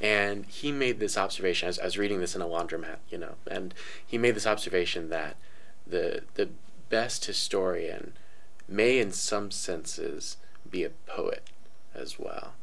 and 0.04 0.46
he 0.48 0.70
made 0.74 1.00
this 1.00 1.18
observation. 1.18 1.68
I 1.68 1.70
was, 1.70 1.80
I 1.80 1.86
was 1.86 1.98
reading 1.98 2.20
this 2.20 2.36
in 2.36 2.42
a 2.42 2.46
laundromat, 2.46 2.98
you 3.10 3.18
know, 3.18 3.36
and 3.50 3.74
he 4.06 4.18
made 4.18 4.36
this 4.36 4.46
observation 4.46 5.10
that 5.10 5.38
the 5.88 6.24
the 6.36 6.50
best 6.90 7.26
historian 7.26 8.14
may, 8.68 9.00
in 9.00 9.12
some 9.12 9.50
senses, 9.50 10.38
be 10.70 10.84
a 10.84 10.90
poet 10.90 11.50
as 11.96 12.20
well. 12.20 12.54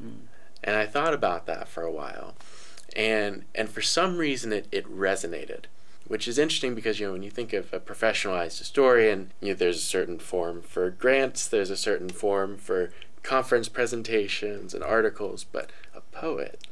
mm. 0.00 0.18
And 0.62 0.76
I 0.76 0.86
thought 0.86 1.12
about 1.12 1.44
that 1.46 1.68
for 1.68 1.82
a 1.82 1.92
while. 1.92 2.36
And 2.96 3.44
and 3.54 3.68
for 3.68 3.82
some 3.82 4.16
reason 4.16 4.52
it, 4.52 4.68
it 4.70 4.86
resonated. 4.86 5.64
Which 6.06 6.28
is 6.28 6.38
interesting 6.38 6.74
because 6.74 7.00
you 7.00 7.06
know 7.06 7.12
when 7.14 7.22
you 7.22 7.30
think 7.30 7.52
of 7.52 7.72
a 7.72 7.80
professionalized 7.80 8.58
historian, 8.58 9.32
you 9.40 9.48
know, 9.48 9.54
there's 9.54 9.78
a 9.78 9.80
certain 9.80 10.18
form 10.18 10.62
for 10.62 10.90
grants, 10.90 11.48
there's 11.48 11.70
a 11.70 11.76
certain 11.76 12.10
form 12.10 12.56
for 12.56 12.92
conference 13.22 13.68
presentations 13.70 14.74
and 14.74 14.84
articles, 14.84 15.44
but 15.44 15.70
a 15.94 16.02
poet 16.12 16.66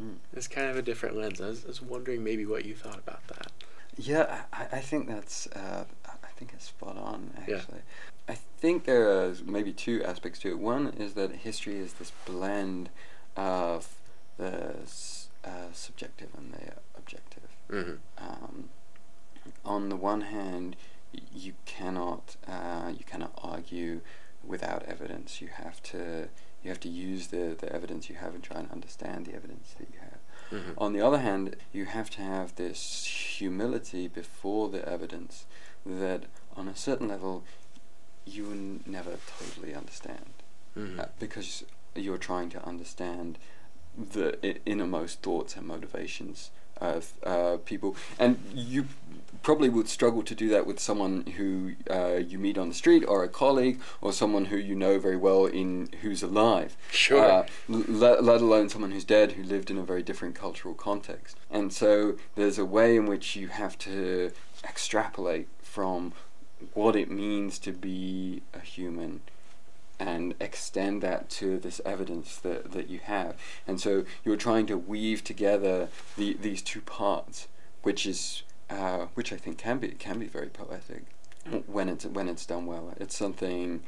Mm. 0.00 0.16
is 0.34 0.48
kind 0.48 0.68
of 0.70 0.76
a 0.76 0.82
different 0.82 1.16
lens. 1.16 1.40
I 1.40 1.46
was, 1.46 1.64
I 1.64 1.68
was 1.68 1.80
wondering 1.82 2.24
maybe 2.24 2.44
what 2.46 2.64
you 2.64 2.74
thought 2.74 2.98
about 2.98 3.26
that. 3.28 3.52
Yeah, 3.96 4.42
I, 4.52 4.66
I 4.72 4.80
think 4.80 5.06
that's 5.08 5.46
uh, 5.48 5.84
I 6.04 6.28
think 6.36 6.52
it's 6.52 6.64
spot 6.66 6.96
on 6.96 7.30
Yeah. 7.46 7.56
actually. 7.58 7.82
I 8.28 8.34
think 8.34 8.84
there 8.86 9.08
are 9.08 9.34
maybe 9.44 9.72
two 9.72 10.02
aspects 10.02 10.38
to 10.40 10.48
it. 10.50 10.58
One 10.58 10.88
is 10.88 11.14
that 11.14 11.30
history 11.30 11.76
is 11.78 11.92
this 11.94 12.10
blend 12.26 12.88
of 13.36 13.88
the 14.36 14.74
uh, 15.44 15.48
subjective 15.72 16.28
and 16.36 16.52
the 16.54 16.72
objective. 16.96 17.48
hmm 17.70 17.96
Um, 18.18 18.70
on 19.64 19.90
the 19.90 19.96
one 19.96 20.22
hand, 20.22 20.74
you 21.32 21.52
cannot 21.66 22.36
uh, 22.48 22.90
you 22.98 23.04
cannot 23.04 23.32
argue 23.42 24.00
without 24.42 24.82
evidence. 24.84 25.40
You 25.40 25.48
have 25.48 25.80
to 25.84 26.28
you 26.64 26.70
have 26.70 26.80
to 26.80 26.88
use 26.88 27.28
the, 27.28 27.54
the 27.60 27.70
evidence 27.72 28.08
you 28.08 28.16
have 28.16 28.34
and 28.34 28.42
try 28.42 28.58
and 28.58 28.70
understand 28.72 29.26
the 29.26 29.34
evidence 29.34 29.74
that 29.78 29.88
you 29.92 30.00
have. 30.00 30.18
hmm 30.50 30.72
On 30.78 30.92
the 30.94 31.00
other 31.00 31.18
hand, 31.18 31.56
you 31.72 31.84
have 31.84 32.10
to 32.10 32.22
have 32.22 32.56
this 32.56 33.04
humility 33.38 34.08
before 34.08 34.68
the 34.70 34.88
evidence 34.88 35.44
that, 35.84 36.24
on 36.56 36.66
a 36.68 36.74
certain 36.76 37.08
level, 37.08 37.44
you 38.26 38.50
n- 38.50 38.82
never 38.86 39.18
totally 39.38 39.74
understand. 39.74 40.30
Hmm 40.74 40.98
uh, 41.00 41.04
because 41.20 41.64
you're 41.94 42.18
trying 42.18 42.48
to 42.50 42.66
understand 42.66 43.38
the 43.96 44.26
I- 44.44 44.58
innermost 44.66 45.22
thoughts 45.22 45.54
and 45.56 45.66
motivations 45.66 46.50
uh, 46.80 47.56
people, 47.64 47.96
and 48.18 48.38
you 48.52 48.86
probably 49.42 49.68
would 49.68 49.88
struggle 49.88 50.22
to 50.22 50.34
do 50.34 50.48
that 50.48 50.66
with 50.66 50.80
someone 50.80 51.22
who 51.36 51.72
uh, 51.90 52.14
you 52.16 52.38
meet 52.38 52.56
on 52.56 52.68
the 52.70 52.74
street 52.74 53.04
or 53.06 53.22
a 53.22 53.28
colleague 53.28 53.78
or 54.00 54.10
someone 54.10 54.46
who 54.46 54.56
you 54.56 54.74
know 54.74 54.98
very 54.98 55.18
well 55.18 55.44
in 55.44 55.90
who's 56.00 56.22
alive 56.22 56.74
Sure. 56.90 57.22
uh, 57.22 57.46
let 57.68 58.40
alone 58.40 58.70
someone 58.70 58.90
who's 58.92 59.04
dead 59.04 59.32
who 59.32 59.42
lived 59.42 59.70
in 59.70 59.76
a 59.76 59.82
very 59.82 60.02
different 60.02 60.34
cultural 60.34 60.72
context. 60.72 61.36
And 61.50 61.74
so 61.74 62.16
there's 62.36 62.58
a 62.58 62.64
way 62.64 62.96
in 62.96 63.04
which 63.04 63.36
you 63.36 63.48
have 63.48 63.76
to 63.80 64.32
extrapolate 64.64 65.48
from 65.60 66.14
what 66.72 66.96
it 66.96 67.10
means 67.10 67.58
to 67.58 67.72
be 67.72 68.40
a 68.54 68.60
human 68.60 69.20
and 69.98 70.34
extend 70.40 71.02
that 71.02 71.28
to 71.30 71.58
this 71.58 71.80
evidence 71.84 72.36
that, 72.36 72.72
that 72.72 72.88
you 72.88 72.98
have. 73.00 73.36
And 73.66 73.80
so 73.80 74.04
you're 74.24 74.36
trying 74.36 74.66
to 74.66 74.76
weave 74.76 75.22
together 75.24 75.88
the, 76.16 76.36
these 76.40 76.62
two 76.62 76.80
parts, 76.80 77.48
which 77.82 78.06
is 78.06 78.42
uh, 78.70 79.06
which 79.14 79.32
I 79.32 79.36
think 79.36 79.58
can 79.58 79.78
be 79.78 79.88
can 79.88 80.18
be 80.18 80.26
very 80.26 80.48
poetic 80.48 81.04
when 81.66 81.88
it's 81.88 82.06
when 82.06 82.28
it's 82.28 82.46
done 82.46 82.66
well. 82.66 82.94
It's 82.98 83.16
something 83.16 83.82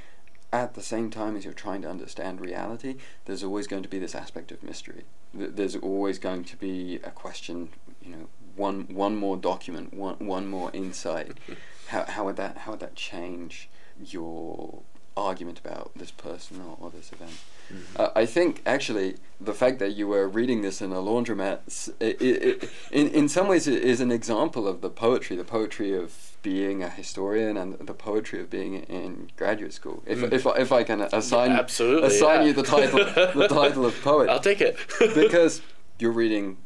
at 0.53 0.75
the 0.75 0.83
same 0.83 1.11
time 1.11 1.37
as 1.37 1.45
you're 1.45 1.55
trying 1.55 1.83
to 1.83 1.91
understand 1.91 2.41
reality, 2.41 2.97
there's 3.25 3.43
always 3.43 3.67
going 3.67 3.83
to 3.83 3.89
be 3.89 3.99
this 3.99 4.15
aspect 4.15 4.53
of 4.53 4.63
mystery. 4.63 5.05
Th- 5.37 5.51
There's 5.53 5.77
always 5.77 6.19
going 6.19 6.45
to 6.45 6.57
be 6.57 6.97
a 7.03 7.11
question, 7.11 7.71
you 8.03 8.11
know, 8.11 8.29
one 8.55 8.83
one 8.89 9.17
more 9.17 9.37
document, 9.37 9.93
one 9.93 10.17
one 10.19 10.47
more 10.47 10.71
insight. 10.73 11.39
how 11.89 12.05
how 12.05 12.25
would 12.25 12.37
that 12.37 12.59
how 12.59 12.73
would 12.73 12.81
that 12.81 12.95
change 12.95 13.69
your 14.05 14.83
argument 15.17 15.59
about 15.59 15.91
this 15.97 16.11
person 16.11 16.61
or, 16.61 16.77
or 16.81 16.91
this 16.91 17.11
event? 17.13 17.31
Mhm. 17.73 18.01
Uh, 18.01 18.11
I 18.15 18.27
think 18.27 18.63
actually 18.67 19.17
the 19.41 19.55
fact 19.55 19.79
that 19.81 19.93
you 19.97 20.07
were 20.07 20.29
reading 20.29 20.63
this 20.63 20.81
in 20.81 20.93
a 20.93 20.97
laundromat, 20.97 21.59
s- 21.67 21.91
i 22.01 22.05
i 22.21 22.29
i 22.51 22.69
in 22.93 23.09
in 23.09 23.29
some 23.29 23.49
ways, 23.49 23.67
it 23.67 23.83
is 23.83 24.01
an 24.01 24.13
example 24.13 24.69
of 24.69 24.81
the 24.83 24.91
poetry, 24.91 25.35
the 25.37 25.45
poetry 25.45 25.93
of 25.97 26.37
being 26.43 26.83
a 26.83 26.89
historian 26.89 27.57
and 27.57 27.75
the 27.91 27.95
poetry 27.95 28.41
of 28.41 28.49
being 28.51 28.75
in 28.99 29.31
graduate 29.37 29.73
school. 29.73 30.03
If 30.07 30.19
Mm. 30.21 30.33
if 30.33 30.47
I- 30.47 30.59
if 30.65 30.71
I 30.73 30.83
can 30.85 31.01
assign 31.01 31.51
assign 31.53 32.41
yeah. 32.41 32.47
you 32.47 32.53
the 32.53 32.63
title 32.63 32.99
the 33.43 33.49
title 33.63 33.85
of 33.85 33.95
poet, 34.03 34.29
I'll 34.31 34.39
take 34.51 34.61
it. 34.61 34.77
because 35.15 35.61
you're 35.99 36.13
reading 36.23 36.59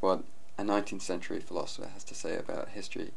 what 0.00 0.22
a 0.58 0.62
19th 0.62 1.02
century 1.02 1.40
philosopher 1.40 1.88
has 1.92 2.02
to 2.04 2.14
say 2.14 2.36
about 2.38 2.68
history 2.70 3.10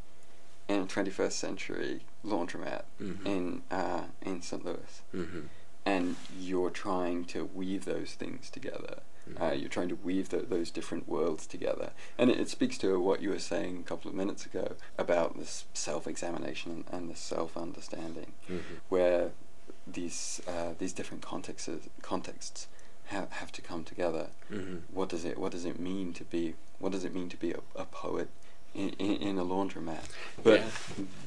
in 0.70 0.82
a 0.84 0.86
21st 0.86 1.34
century 1.34 2.02
laundromat 2.24 2.84
Mhm. 3.02 3.26
in 3.26 3.62
uh, 3.72 4.04
in 4.22 4.42
St. 4.42 4.64
Louis 4.64 5.02
hmm 5.12 5.42
and 5.86 6.18
you're 6.38 6.70
trying 6.70 7.24
to 7.26 7.46
weave 7.46 7.86
those 7.86 8.12
things 8.14 8.50
together. 8.50 9.00
Uh, 9.38 9.52
Mhm. 9.52 9.60
you're 9.62 9.70
trying 9.70 9.88
to 9.90 9.96
weave 9.96 10.28
tho- 10.30 10.42
those 10.56 10.70
different 10.72 11.08
worlds 11.08 11.48
together, 11.48 11.94
and 12.18 12.30
it, 12.30 12.38
it 12.40 12.50
speaks 12.50 12.78
to 12.80 13.00
what 13.00 13.22
you 13.22 13.30
were 13.30 13.40
saying 13.40 13.78
a 13.80 13.84
couple 13.84 14.10
of 14.10 14.16
minutes 14.16 14.46
ago 14.46 14.76
about 14.98 15.38
this 15.40 15.66
self-examination 15.74 16.72
and, 16.72 16.84
and 16.92 17.10
this 17.10 17.20
self-understanding, 17.20 18.34
Mhm. 18.50 18.62
where 18.90 19.32
these 19.88 20.42
uh, 20.48 20.74
these 20.78 20.94
different 20.94 21.24
contexts 21.24 21.70
contexts 22.02 22.68
have 23.06 23.32
have 23.32 23.52
to 23.54 23.62
come 23.62 23.84
together. 23.84 24.28
Mhm. 24.52 24.82
What 24.92 25.10
does 25.10 25.24
it 25.26 25.38
What 25.38 25.52
does 25.54 25.66
it 25.66 25.80
mean 25.80 26.14
to 26.14 26.24
be 26.26 26.56
What 26.80 26.92
does 26.92 27.04
it 27.06 27.14
mean 27.14 27.30
to 27.30 27.38
be 27.38 27.52
a, 27.52 27.62
a 27.76 27.86
poet 27.86 28.30
in, 28.76 28.90
in, 29.00 29.16
in 29.16 29.38
a 29.38 29.44
laundromat? 29.46 30.06
But 30.44 30.62
Yeah. 30.62 30.70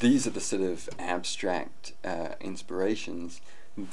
these 0.01 0.27
are 0.27 0.31
the 0.31 0.41
sort 0.41 0.63
of 0.63 0.89
abstract 0.99 1.93
uh, 2.05 2.31
inspirations 2.41 3.41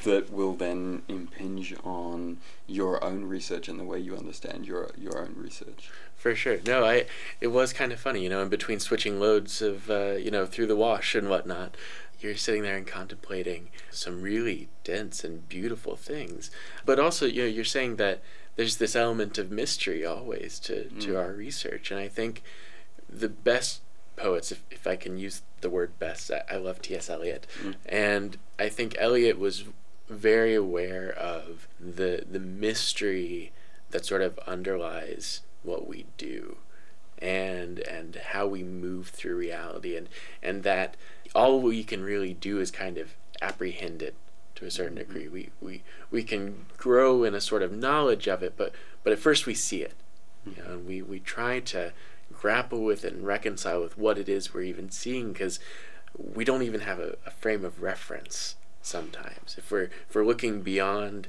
that 0.03 0.29
will 0.31 0.53
then 0.55 1.03
impinge 1.07 1.73
on 1.85 2.37
your 2.67 3.01
own 3.03 3.23
research 3.25 3.69
and 3.69 3.79
the 3.79 3.83
way 3.85 3.97
you 3.97 4.15
understand 4.15 4.65
your 4.67 4.91
your 4.97 5.17
own 5.19 5.33
research. 5.37 5.89
For 6.17 6.35
sure. 6.35 6.59
No, 6.65 6.83
I. 6.83 7.05
It 7.39 7.47
was 7.47 7.71
kind 7.71 7.93
of 7.93 7.99
funny, 7.99 8.21
you 8.21 8.29
know, 8.29 8.41
in 8.41 8.49
between 8.49 8.79
switching 8.81 9.21
loads 9.21 9.61
of, 9.61 9.89
uh, 9.89 10.15
you 10.25 10.31
know, 10.31 10.45
through 10.45 10.67
the 10.67 10.75
wash 10.75 11.15
and 11.15 11.29
whatnot, 11.29 11.75
you're 12.19 12.35
sitting 12.35 12.61
there 12.63 12.75
and 12.75 12.85
contemplating 12.85 13.69
some 13.89 14.21
really 14.21 14.67
dense 14.83 15.23
and 15.23 15.47
beautiful 15.47 15.95
things. 15.95 16.51
But 16.85 16.99
also, 16.99 17.25
you 17.25 17.43
know, 17.43 17.47
you're 17.47 17.63
saying 17.63 17.95
that 17.95 18.19
there's 18.57 18.75
this 18.77 18.97
element 18.97 19.37
of 19.37 19.49
mystery 19.49 20.05
always 20.05 20.59
to, 20.59 20.89
to 20.89 21.11
Mm. 21.13 21.17
our 21.17 21.31
research. 21.31 21.89
And 21.91 21.99
I 22.01 22.09
think 22.09 22.43
the 23.09 23.29
best 23.29 23.81
poets, 24.15 24.51
if, 24.51 24.63
if 24.69 24.85
I 24.85 24.95
can 24.95 25.17
use 25.17 25.41
the 25.61 25.69
word 25.69 25.97
best, 25.99 26.31
I, 26.31 26.43
I 26.49 26.57
love 26.57 26.81
T.S. 26.81 27.09
Eliot. 27.09 27.47
Mm. 27.61 27.75
And 27.85 28.37
I 28.57 28.69
think 28.69 28.95
Eliot 28.99 29.39
was 29.39 29.65
very 30.09 30.55
aware 30.55 31.11
of 31.11 31.67
the 31.79 32.25
the 32.29 32.39
mystery 32.39 33.51
that 33.91 34.05
sort 34.05 34.21
of 34.21 34.39
underlies 34.39 35.41
what 35.61 35.87
we 35.87 36.05
do 36.17 36.57
and 37.19 37.79
and 37.79 38.15
how 38.15 38.47
we 38.47 38.63
move 38.63 39.09
through 39.09 39.35
reality 39.35 39.95
and 39.95 40.09
and 40.41 40.63
that 40.63 40.95
all 41.35 41.59
we 41.59 41.83
can 41.83 42.03
really 42.03 42.33
do 42.33 42.59
is 42.59 42.71
kind 42.71 42.97
of 42.97 43.13
apprehend 43.41 44.01
it 44.01 44.15
to 44.55 44.65
a 44.65 44.71
certain 44.71 44.95
degree 44.95 45.27
we 45.27 45.49
we 45.61 45.83
we 46.09 46.23
can 46.23 46.65
grow 46.77 47.23
in 47.23 47.35
a 47.35 47.41
sort 47.41 47.61
of 47.61 47.71
knowledge 47.71 48.27
of 48.27 48.41
it 48.41 48.53
but 48.57 48.73
but 49.03 49.13
at 49.13 49.19
first 49.19 49.45
we 49.45 49.53
see 49.53 49.81
it 49.81 49.93
you 50.45 50.63
know 50.63 50.71
and 50.71 50.87
we 50.87 51.01
we 51.01 51.19
try 51.19 51.59
to 51.59 51.91
grapple 52.43 52.81
with 52.83 53.03
and 53.03 53.25
reconcile 53.25 53.81
with 53.81 53.97
what 53.97 54.17
it 54.17 54.29
is 54.29 54.53
we're 54.53 54.61
even 54.61 54.89
seeing 54.89 55.33
because 55.33 55.59
we 56.17 56.45
don't 56.45 56.63
even 56.63 56.79
have 56.81 56.97
a, 56.97 57.17
a 57.25 57.31
frame 57.31 57.65
of 57.65 57.81
reference 57.81 58.55
sometimes. 58.81 59.55
If 59.57 59.69
we're 59.69 59.89
if 60.07 60.15
we're 60.15 60.23
looking 60.25 60.61
beyond 60.61 61.27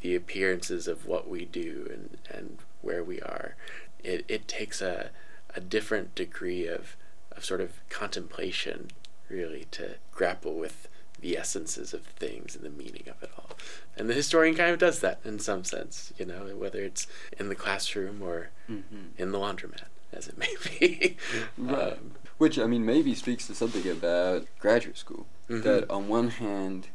the 0.00 0.16
appearances 0.16 0.88
of 0.88 1.06
what 1.06 1.28
we 1.28 1.44
do 1.44 1.88
and 1.92 2.18
and 2.28 2.58
where 2.82 3.04
we 3.04 3.20
are 3.20 3.54
it, 4.02 4.24
it 4.28 4.48
takes 4.48 4.82
a 4.82 5.10
a 5.54 5.60
different 5.60 6.14
degree 6.16 6.66
of 6.66 6.96
of 7.36 7.44
sort 7.44 7.60
of 7.60 7.70
contemplation 7.88 8.88
really 9.28 9.66
to 9.70 9.94
grapple 10.10 10.54
with 10.54 10.88
the 11.20 11.36
essences 11.36 11.94
of 11.94 12.02
things 12.02 12.56
and 12.56 12.64
the 12.64 12.70
meaning 12.70 13.02
of 13.08 13.22
it 13.22 13.30
all. 13.36 13.50
And 13.96 14.08
the 14.08 14.14
historian 14.14 14.54
kind 14.56 14.70
of 14.70 14.78
does 14.78 14.98
that 15.00 15.20
in 15.24 15.38
some 15.38 15.62
sense 15.62 16.12
you 16.18 16.26
know 16.26 16.46
whether 16.56 16.80
it's 16.82 17.06
in 17.38 17.48
the 17.48 17.54
classroom 17.54 18.22
or 18.22 18.50
Mhm. 18.68 19.10
in 19.16 19.30
the 19.30 19.38
laundromat 19.38 19.84
as 20.12 20.28
it 20.28 20.38
may 20.38 20.54
be 20.78 21.16
Right. 21.58 21.92
Um, 21.94 22.12
Which 22.38 22.58
I 22.58 22.66
mean 22.66 22.84
maybe 22.84 23.14
speaks 23.14 23.46
to 23.48 23.54
something 23.54 23.86
about 23.90 24.46
graduate 24.60 24.96
school. 24.98 25.26
Mhm. 25.48 25.62
That 25.62 25.90
on 25.90 26.08
one 26.08 26.28
hand, 26.28 26.88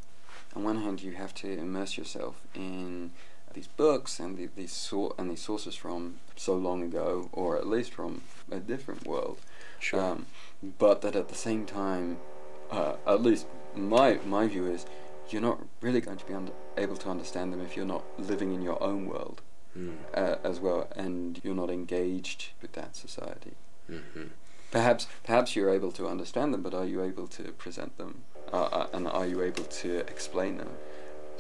on 0.55 0.63
one 0.63 0.81
hand 0.83 1.01
you 1.01 1.13
have 1.13 1.33
to 1.35 1.47
immerse 1.51 1.97
yourself 1.97 2.35
in 2.55 3.11
these 3.53 3.67
books 3.67 4.19
and 4.19 4.37
the, 4.37 4.49
these 4.55 4.71
sor- 4.73 5.13
and 5.17 5.29
these 5.29 5.41
sources 5.41 5.75
from 5.75 6.15
so 6.35 6.55
long 6.55 6.81
ago, 6.81 7.29
or 7.31 7.57
at 7.57 7.67
least 7.67 7.93
from 7.93 8.21
a 8.51 8.59
different 8.59 9.05
world. 9.05 9.37
sure 9.79 9.99
Um, 10.01 10.25
but 10.79 11.01
that 11.01 11.15
at 11.15 11.27
the 11.29 11.35
same 11.35 11.65
time, 11.65 12.17
uh, 12.71 12.95
at 13.05 13.21
least 13.21 13.45
my 13.75 14.19
my 14.25 14.47
view 14.47 14.65
is, 14.65 14.85
you're 15.29 15.41
not 15.41 15.59
really 15.81 16.01
going 16.01 16.17
to 16.17 16.25
be 16.25 16.33
under- 16.33 16.53
able 16.77 16.97
to 16.97 17.09
understand 17.09 17.51
them 17.53 17.61
if 17.61 17.75
you're 17.75 17.85
not 17.95 18.03
living 18.17 18.53
in 18.53 18.61
your 18.61 18.81
own 18.81 19.05
world 19.07 19.41
mm. 19.77 19.95
uh, 20.13 20.35
as 20.43 20.59
well, 20.59 20.87
and 20.95 21.39
you're 21.43 21.55
not 21.55 21.69
engaged 21.69 22.51
with 22.61 22.73
that 22.73 22.95
society. 22.95 23.53
hmm 23.87 24.27
Perhaps, 24.71 25.05
perhaps 25.23 25.55
you're 25.55 25.69
able 25.69 25.91
to 25.91 26.07
understand 26.07 26.51
them, 26.51 26.63
but 26.63 26.73
are 26.73 26.85
you 26.85 27.03
able 27.03 27.27
to 27.27 27.43
present 27.51 27.95
them, 27.99 28.23
uh, 28.51 28.63
uh, 28.63 28.87
and 28.91 29.07
are 29.07 29.27
you 29.27 29.43
able 29.43 29.65
to 29.65 29.97
explain 29.99 30.57
them? 30.57 30.69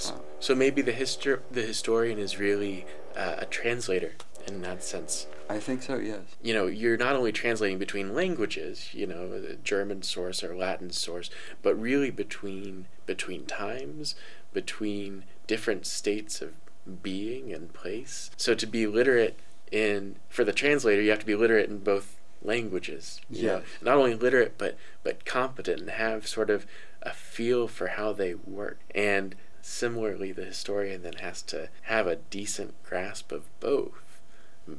Uh, 0.05 0.19
So 0.39 0.53
maybe 0.53 0.83
the 0.83 0.93
histor- 0.93 1.41
the 1.49 1.63
historian 1.63 2.19
is 2.19 2.37
really 2.37 2.85
uh, 3.15 3.35
a 3.39 3.45
translator 3.45 4.13
in 4.47 4.61
that 4.61 4.83
sense. 4.83 5.27
I 5.49 5.59
think 5.59 5.81
so. 5.83 5.97
Yes. 5.97 6.21
You 6.41 6.53
know, 6.53 6.67
you're 6.67 6.97
not 6.97 7.15
only 7.15 7.31
translating 7.31 7.79
between 7.79 8.13
languages, 8.13 8.89
you 8.93 9.07
know, 9.07 9.27
the 9.29 9.55
German 9.63 10.01
source 10.03 10.43
or 10.43 10.55
Latin 10.55 10.91
source, 10.91 11.29
but 11.61 11.73
really 11.79 12.11
between 12.11 12.85
between 13.05 13.45
times, 13.45 14.15
between 14.53 15.23
different 15.47 15.85
states 15.85 16.41
of 16.41 16.53
being 17.01 17.51
and 17.53 17.73
place. 17.73 18.29
So 18.37 18.53
to 18.55 18.65
be 18.65 18.87
literate 18.87 19.39
in 19.71 20.17
for 20.29 20.43
the 20.43 20.53
translator, 20.53 21.01
you 21.01 21.09
have 21.09 21.19
to 21.19 21.25
be 21.25 21.35
literate 21.35 21.69
in 21.69 21.79
both 21.79 22.17
languages. 22.41 23.21
Yeah. 23.29 23.61
Not 23.81 23.97
only 23.97 24.15
literate, 24.15 24.57
but 24.57 24.77
but 25.03 25.25
competent 25.25 25.79
and 25.81 25.89
have 25.91 26.27
sort 26.27 26.49
of 26.49 26.65
a 27.01 27.11
feel 27.11 27.67
for 27.67 27.87
how 27.87 28.13
they 28.13 28.33
work. 28.33 28.79
And 28.93 29.35
similarly, 29.61 30.31
the 30.31 30.45
historian 30.45 31.03
then 31.03 31.13
has 31.13 31.41
to 31.43 31.69
have 31.83 32.05
a 32.07 32.17
decent 32.17 32.81
grasp 32.83 33.31
of 33.31 33.43
both, 33.59 34.21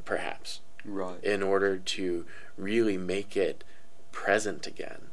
perhaps, 0.05 0.61
Right. 0.85 1.23
in 1.25 1.43
order 1.43 1.79
to 1.79 2.27
really 2.59 2.97
make 2.99 3.37
it 3.37 3.65
present 4.13 4.67
again. 4.67 5.07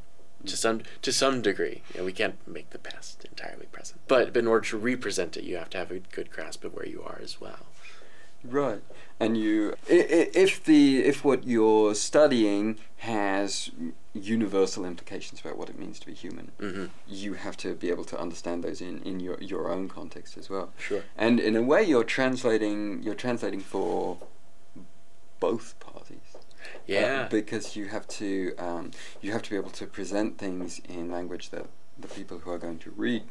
To 0.46 0.58
some 0.58 0.82
to 1.02 1.12
some 1.12 1.42
degree, 1.42 1.84
you 1.94 2.00
know, 2.00 2.06
we 2.06 2.14
can't 2.14 2.36
make 2.48 2.72
the 2.72 2.80
past 2.80 3.26
entirely 3.26 3.68
present, 3.68 4.02
but 4.08 4.36
in 4.36 4.48
order 4.48 4.66
to 4.68 4.78
represent 4.78 5.38
it, 5.38 5.44
you 5.44 5.58
have 5.58 5.70
to 5.72 5.78
have 5.78 5.92
a 5.92 6.00
good 6.00 6.32
grasp 6.32 6.64
of 6.64 6.74
where 6.74 6.88
you 6.88 7.04
are 7.04 7.20
as 7.22 7.40
well. 7.40 7.66
Right. 8.44 8.82
And 9.20 9.38
you, 9.38 9.76
if 9.88 10.64
the 10.64 11.04
if 11.06 11.24
what 11.24 11.46
you're 11.46 11.94
studying 11.94 12.80
has 12.98 13.70
universal 14.14 14.84
implications 14.84 15.42
about 15.42 15.58
what 15.58 15.70
it 15.70 15.78
means 15.78 16.00
to 16.00 16.08
be 16.08 16.14
human, 16.14 16.52
hmm 16.60 16.86
you 17.08 17.36
have 17.36 17.56
to 17.58 17.76
be 17.76 17.90
able 17.90 18.06
to 18.06 18.20
understand 18.20 18.64
those 18.64 18.82
in, 18.82 19.02
in 19.04 19.20
your, 19.20 19.38
your 19.40 19.70
own 19.70 19.88
context 19.88 20.38
as 20.38 20.50
well. 20.50 20.72
Sure. 20.78 21.04
And 21.18 21.40
in 21.40 21.56
a 21.56 21.62
way, 21.62 21.84
you're 21.84 22.04
translating 22.04 23.04
you're 23.04 23.14
translating 23.16 23.60
for 23.60 24.18
both 25.40 25.80
parties. 25.80 26.31
Uh, 26.62 26.80
Yeah. 26.88 27.28
because 27.30 27.76
you 27.76 27.86
have 27.88 28.08
to 28.08 28.56
um, 28.58 28.92
you 29.22 29.32
have 29.32 29.42
to 29.44 29.50
be 29.50 29.56
able 29.56 29.72
to 29.72 29.86
present 29.86 30.38
things 30.38 30.80
in 30.88 31.12
language 31.12 31.50
that 31.50 31.68
the 32.00 32.08
people 32.08 32.40
who 32.40 32.52
are 32.52 32.58
going 32.60 32.80
to 32.80 32.92
read 32.92 33.24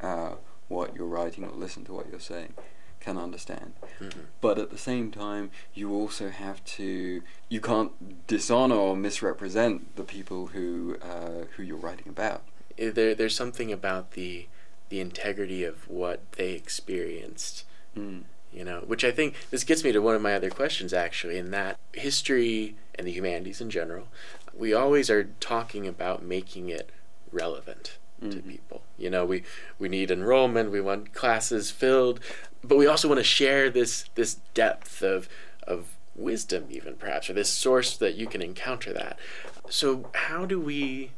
uh, 0.00 0.32
what 0.68 0.94
you're 0.96 1.06
writing 1.06 1.44
or 1.44 1.50
listen 1.50 1.84
to 1.84 1.92
what 1.92 2.06
you're 2.10 2.20
saying 2.20 2.54
can 3.00 3.16
understand. 3.18 3.74
Mhm. 4.00 4.24
But 4.40 4.58
at 4.58 4.70
the 4.70 4.78
same 4.78 5.10
time, 5.12 5.50
you 5.74 5.92
also 5.92 6.28
have 6.30 6.64
to 6.78 7.22
you 7.48 7.60
can't 7.60 8.26
dishonor 8.26 8.74
or 8.74 8.96
misrepresent 8.96 9.94
the 9.96 10.02
people 10.04 10.48
who 10.48 10.96
uh, 11.02 11.44
who 11.56 11.62
you're 11.62 11.76
writing 11.86 12.08
about. 12.08 12.42
There, 12.76 13.14
there's 13.14 13.34
something 13.36 13.72
about 13.72 14.12
the 14.12 14.46
the 14.88 15.00
integrity 15.00 15.64
of 15.64 15.88
what 15.88 16.20
they 16.32 16.52
experienced 16.52 17.64
Mm. 17.96 18.24
You 18.56 18.64
know 18.64 18.80
which 18.86 19.04
i 19.04 19.10
think 19.12 19.34
this 19.50 19.62
gets 19.64 19.84
me 19.84 19.92
to 19.92 20.00
one 20.00 20.14
of 20.16 20.22
my 20.22 20.34
other 20.34 20.50
questions 20.50 20.92
actually 20.92 21.36
in 21.36 21.50
that 21.50 21.78
history 21.92 22.74
and 22.96 23.06
the 23.06 23.12
humanities 23.12 23.60
in 23.60 23.68
general 23.70 24.08
we 24.54 24.72
always 24.72 25.10
are 25.10 25.24
talking 25.38 25.86
about 25.86 26.22
making 26.24 26.68
it 26.70 26.88
relevant 27.30 27.98
to 28.22 28.28
Mhm. 28.38 28.48
people. 28.48 28.82
You 28.96 29.10
know 29.10 29.26
we 29.26 29.42
we 29.78 29.90
need 29.90 30.10
enrollment 30.10 30.70
we 30.70 30.80
want 30.80 31.12
classes 31.12 31.70
filled 31.70 32.18
but 32.64 32.78
we 32.78 32.86
also 32.86 33.08
want 33.08 33.18
to 33.18 33.24
share 33.24 33.68
this 33.68 34.06
this 34.14 34.36
depth 34.54 35.02
of 35.02 35.28
of 35.64 35.88
wisdom 36.14 36.64
even 36.70 36.94
perhaps 36.96 37.28
or 37.28 37.34
this 37.34 37.50
source 37.50 37.94
that 37.98 38.14
you 38.14 38.26
can 38.26 38.40
encounter 38.40 38.90
that. 38.94 39.18
So 39.68 40.08
how 40.14 40.46
do 40.46 40.58
we 40.58 41.10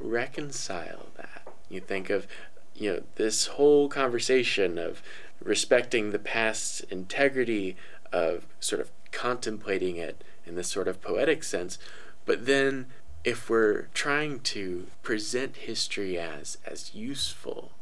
reconcile 0.00 1.06
that? 1.16 1.42
You 1.68 1.80
think 1.80 2.10
of 2.10 2.26
you 2.74 2.92
know 2.92 3.02
this 3.14 3.46
whole 3.46 3.88
conversation 3.88 4.76
of 4.78 5.02
respecting 5.42 6.10
the 6.10 6.18
past's 6.18 6.80
integrity 6.90 7.76
of 8.12 8.46
sort 8.60 8.80
of 8.80 8.90
contemplating 9.12 9.96
it 9.96 10.22
in 10.46 10.54
this 10.54 10.68
sort 10.68 10.88
of 10.88 11.00
poetic 11.00 11.42
sense. 11.44 11.78
But 12.26 12.46
then 12.46 12.86
if 13.24 13.50
we're 13.50 13.88
trying 13.94 14.40
to 14.40 14.86
present 15.02 15.56
history 15.56 16.18
as 16.18 16.56
as 16.66 16.94
useful 16.94 17.72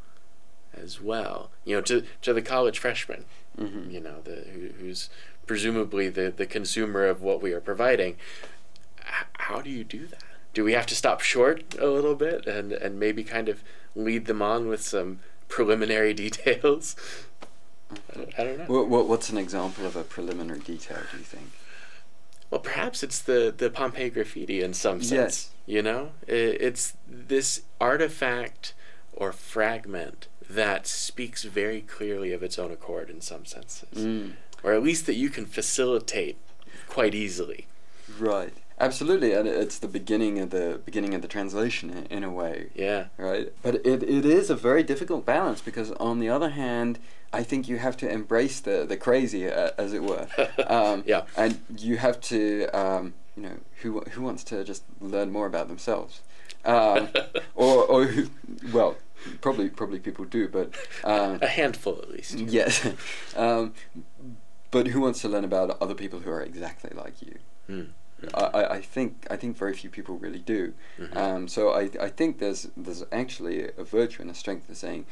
as 0.73 1.01
well 1.01 1.49
you 1.65 1.73
know 1.75 1.81
to 1.81 2.03
to 2.21 2.33
the 2.33 2.41
college 2.41 2.77
freshman 2.77 3.23
Mhm. 3.57 3.91
you 3.91 3.99
know 4.01 4.19
the 4.23 4.45
who, 4.53 4.67
who's 4.79 5.09
presumably 5.47 6.09
the 6.09 6.29
the 6.35 6.45
consumer 6.45 7.05
of 7.05 7.21
what 7.21 7.41
we 7.41 7.53
are 7.53 7.61
providing 7.61 8.17
H- 8.99 9.25
how 9.39 9.61
do 9.61 9.69
you 9.69 9.83
do 9.83 10.05
that? 10.07 10.21
Do 10.53 10.63
we 10.65 10.73
have 10.73 10.85
to 10.87 10.95
stop 10.95 11.21
short 11.21 11.73
a 11.79 11.87
little 11.87 12.15
bit 12.15 12.45
and 12.45 12.71
and 12.73 12.99
maybe 12.99 13.23
kind 13.23 13.47
of 13.49 13.63
lead 13.95 14.25
them 14.25 14.41
on 14.41 14.67
with 14.67 14.81
some 14.81 15.19
preliminary 15.47 16.13
details 16.25 16.95
I 18.37 18.43
don't 18.43 18.57
know. 18.59 18.65
What, 18.65 18.87
what 18.89 19.07
what's 19.07 19.29
an 19.29 19.37
example 19.37 19.85
of 19.85 19.95
a 19.95 20.03
preliminary 20.03 20.59
detail? 20.59 20.99
Do 21.11 21.17
you 21.17 21.23
think? 21.23 21.51
Well, 22.51 22.61
perhaps 22.61 23.03
it's 23.03 23.19
the 23.21 23.53
the 23.55 23.69
Pompeii 23.69 24.09
graffiti 24.09 24.61
in 24.61 24.73
some 24.73 25.01
sense. 25.01 25.11
Yes. 25.11 25.49
You 25.65 25.81
know, 25.81 26.11
I 26.27 26.31
it's 26.31 26.93
this 27.07 27.61
artifact 27.79 28.73
or 29.13 29.31
fragment 29.31 30.27
that 30.49 30.87
speaks 30.87 31.43
very 31.43 31.81
clearly 31.81 32.31
of 32.33 32.41
its 32.41 32.57
own 32.57 32.71
accord 32.71 33.09
in 33.09 33.21
some 33.21 33.45
senses, 33.45 34.03
Mm. 34.05 34.33
or 34.63 34.73
at 34.73 34.81
least 34.81 35.05
that 35.05 35.13
you 35.15 35.29
can 35.29 35.45
facilitate 35.45 36.37
quite 36.87 37.13
easily. 37.13 37.67
Right. 38.17 38.53
Absolutely, 38.79 39.33
and 39.33 39.47
it's 39.47 39.77
the 39.77 39.87
beginning 39.89 40.39
of 40.39 40.49
the 40.51 40.79
beginning 40.85 41.13
of 41.13 41.21
the 41.21 41.27
translation 41.27 41.89
in, 41.91 42.05
in 42.05 42.23
a 42.23 42.31
way, 42.31 42.69
Yeah. 42.73 43.07
right? 43.17 43.51
But 43.61 43.75
it, 43.85 44.01
it 44.01 44.25
is 44.25 44.49
a 44.49 44.55
very 44.55 44.81
difficult 44.83 45.25
balance 45.25 45.61
because 45.61 45.91
on 45.93 46.19
the 46.19 46.29
other 46.29 46.49
hand, 46.49 46.97
I 47.31 47.43
think 47.43 47.67
you 47.67 47.77
have 47.77 47.95
to 47.97 48.09
embrace 48.09 48.59
the 48.59 48.85
the 48.85 48.97
crazy, 48.97 49.47
uh, 49.47 49.71
as 49.77 49.93
it 49.93 50.03
were. 50.03 50.27
Um, 50.67 51.03
Yeah. 51.05 51.23
And 51.37 51.59
you 51.77 51.97
have 51.97 52.19
to, 52.21 52.67
um, 52.73 53.13
you 53.35 53.43
know, 53.43 53.57
who 53.81 54.01
who 54.13 54.21
wants 54.21 54.43
to 54.45 54.63
just 54.63 54.83
learn 54.99 55.31
more 55.31 55.45
about 55.47 55.67
themselves, 55.67 56.21
um, 56.65 57.09
or 57.55 57.85
or 57.85 58.05
who, 58.05 58.29
well, 58.73 58.95
probably 59.41 59.69
probably 59.69 59.99
people 59.99 60.25
do, 60.25 60.47
but 60.47 60.73
um, 61.03 61.39
A 61.41 61.47
handful 61.47 61.99
at 62.01 62.09
least. 62.09 62.37
Yes, 62.39 62.85
um, 63.35 63.73
but 64.71 64.87
who 64.87 65.01
wants 65.01 65.21
to 65.21 65.29
learn 65.29 65.43
about 65.45 65.77
other 65.81 65.95
people 65.95 66.19
who 66.19 66.31
are 66.31 66.41
exactly 66.43 66.91
like 66.95 67.21
you? 67.21 67.35
Mm. 67.69 67.87
I, 68.33 68.65
I- 68.77 68.81
think 68.81 69.25
I 69.31 69.37
think 69.37 69.57
very 69.57 69.73
few 69.73 69.89
people 69.89 70.17
really 70.17 70.39
do. 70.39 70.73
Mhm. 70.97 71.15
Um, 71.15 71.47
so 71.47 71.69
I, 71.71 71.89
I 72.07 72.09
think 72.09 72.39
there's 72.39 72.67
there's 72.75 73.03
actually 73.11 73.69
a 73.77 73.83
virtue 73.83 74.21
and 74.21 74.29
a 74.31 74.33
strength 74.33 74.67
in 74.69 74.75
saying 74.75 75.05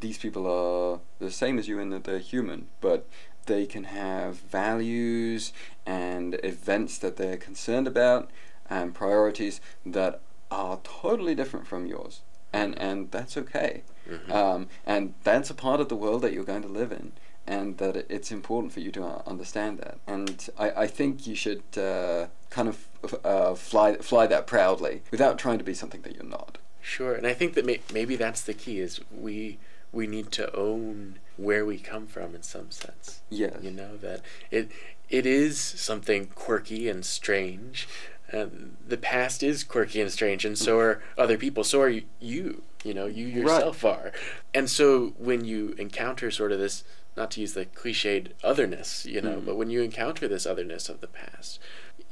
these 0.00 0.18
people 0.18 0.46
are 0.46 1.00
the 1.18 1.30
same 1.30 1.58
as 1.58 1.68
you 1.68 1.78
in 1.78 1.90
that 1.90 2.04
they're 2.04 2.18
human, 2.18 2.68
but 2.80 3.06
they 3.46 3.66
can 3.66 3.84
have 3.84 4.36
values 4.36 5.52
and 5.86 6.38
events 6.42 6.98
that 6.98 7.16
they're 7.16 7.36
concerned 7.36 7.86
about 7.86 8.30
and 8.70 8.94
priorities 8.94 9.60
that 9.84 10.20
are 10.50 10.78
totally 10.82 11.34
different 11.34 11.66
from 11.66 11.86
yours. 11.86 12.22
And 12.52 12.78
and 12.78 13.10
that's 13.10 13.36
okay. 13.36 13.82
Mhm. 14.08 14.30
Um, 14.30 14.68
and 14.86 15.14
that's 15.24 15.50
a 15.50 15.54
part 15.54 15.80
of 15.80 15.88
the 15.88 15.96
world 15.96 16.22
that 16.22 16.32
you're 16.32 16.44
going 16.44 16.62
to 16.62 16.68
live 16.68 16.92
in. 16.92 17.12
And 17.46 17.76
that 17.76 17.94
it's 18.08 18.30
important 18.32 18.72
for 18.72 18.80
you 18.80 18.90
to 18.92 19.04
uh, 19.04 19.22
understand 19.26 19.78
that. 19.80 19.98
And 20.06 20.48
I, 20.58 20.70
I 20.84 20.86
think 20.86 21.26
you 21.26 21.34
should 21.34 21.62
uh, 21.76 22.28
kind 22.48 22.68
of 22.68 22.76
uh, 23.22 23.54
fly 23.54 23.96
fly 23.96 24.26
that 24.28 24.46
proudly 24.46 25.02
without 25.10 25.38
trying 25.38 25.58
to 25.58 25.64
be 25.64 25.74
something 25.74 26.00
that 26.02 26.14
you're 26.14 26.24
not. 26.38 26.56
Sure, 26.80 27.14
and 27.14 27.26
I 27.26 27.34
think 27.34 27.52
that 27.54 27.66
may- 27.66 27.80
maybe 27.92 28.16
that's 28.16 28.40
the 28.42 28.54
key 28.54 28.78
is 28.80 29.00
we 29.10 29.58
we 29.94 30.06
need 30.06 30.30
to 30.32 30.54
own 30.54 31.18
where 31.36 31.64
we 31.64 31.78
come 31.78 32.06
from 32.06 32.34
in 32.34 32.42
some 32.42 32.70
sense. 32.70 33.22
Yes. 33.30 33.56
You 33.62 33.70
know 33.70 33.96
that 33.98 34.20
it 34.50 34.70
it 35.08 35.26
is 35.26 35.58
something 35.58 36.26
quirky 36.26 36.88
and 36.88 37.04
strange. 37.04 37.88
And 38.30 38.76
the 38.86 38.96
past 38.96 39.42
is 39.42 39.62
quirky 39.62 40.00
and 40.00 40.10
strange, 40.10 40.44
and 40.44 40.58
so 40.58 40.78
are 40.78 41.02
other 41.16 41.36
people. 41.38 41.62
So 41.62 41.80
are 41.82 41.88
you. 41.88 42.02
You, 42.20 42.62
you 42.82 42.92
know, 42.94 43.06
you 43.06 43.26
yourself 43.26 43.84
are. 43.84 44.12
And 44.52 44.68
so 44.68 45.14
when 45.18 45.44
you 45.44 45.74
encounter 45.78 46.30
sort 46.30 46.50
of 46.50 46.58
this, 46.58 46.84
not 47.16 47.30
to 47.32 47.40
use 47.40 47.52
the 47.54 47.66
cliched 47.66 48.28
otherness, 48.42 49.06
you 49.06 49.20
know, 49.20 49.36
Mhm. 49.40 49.44
but 49.46 49.56
when 49.56 49.70
you 49.70 49.82
encounter 49.82 50.26
this 50.26 50.46
otherness 50.46 50.88
of 50.88 51.00
the 51.00 51.06
past, 51.06 51.60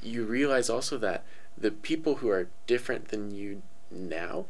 you 0.02 0.24
realize 0.24 0.70
also 0.70 0.96
that 0.98 1.24
the 1.58 1.70
people 1.70 2.16
who 2.16 2.28
are 2.28 2.48
different 2.66 3.08
than 3.08 3.30
you 3.34 3.62
now, 3.90 4.46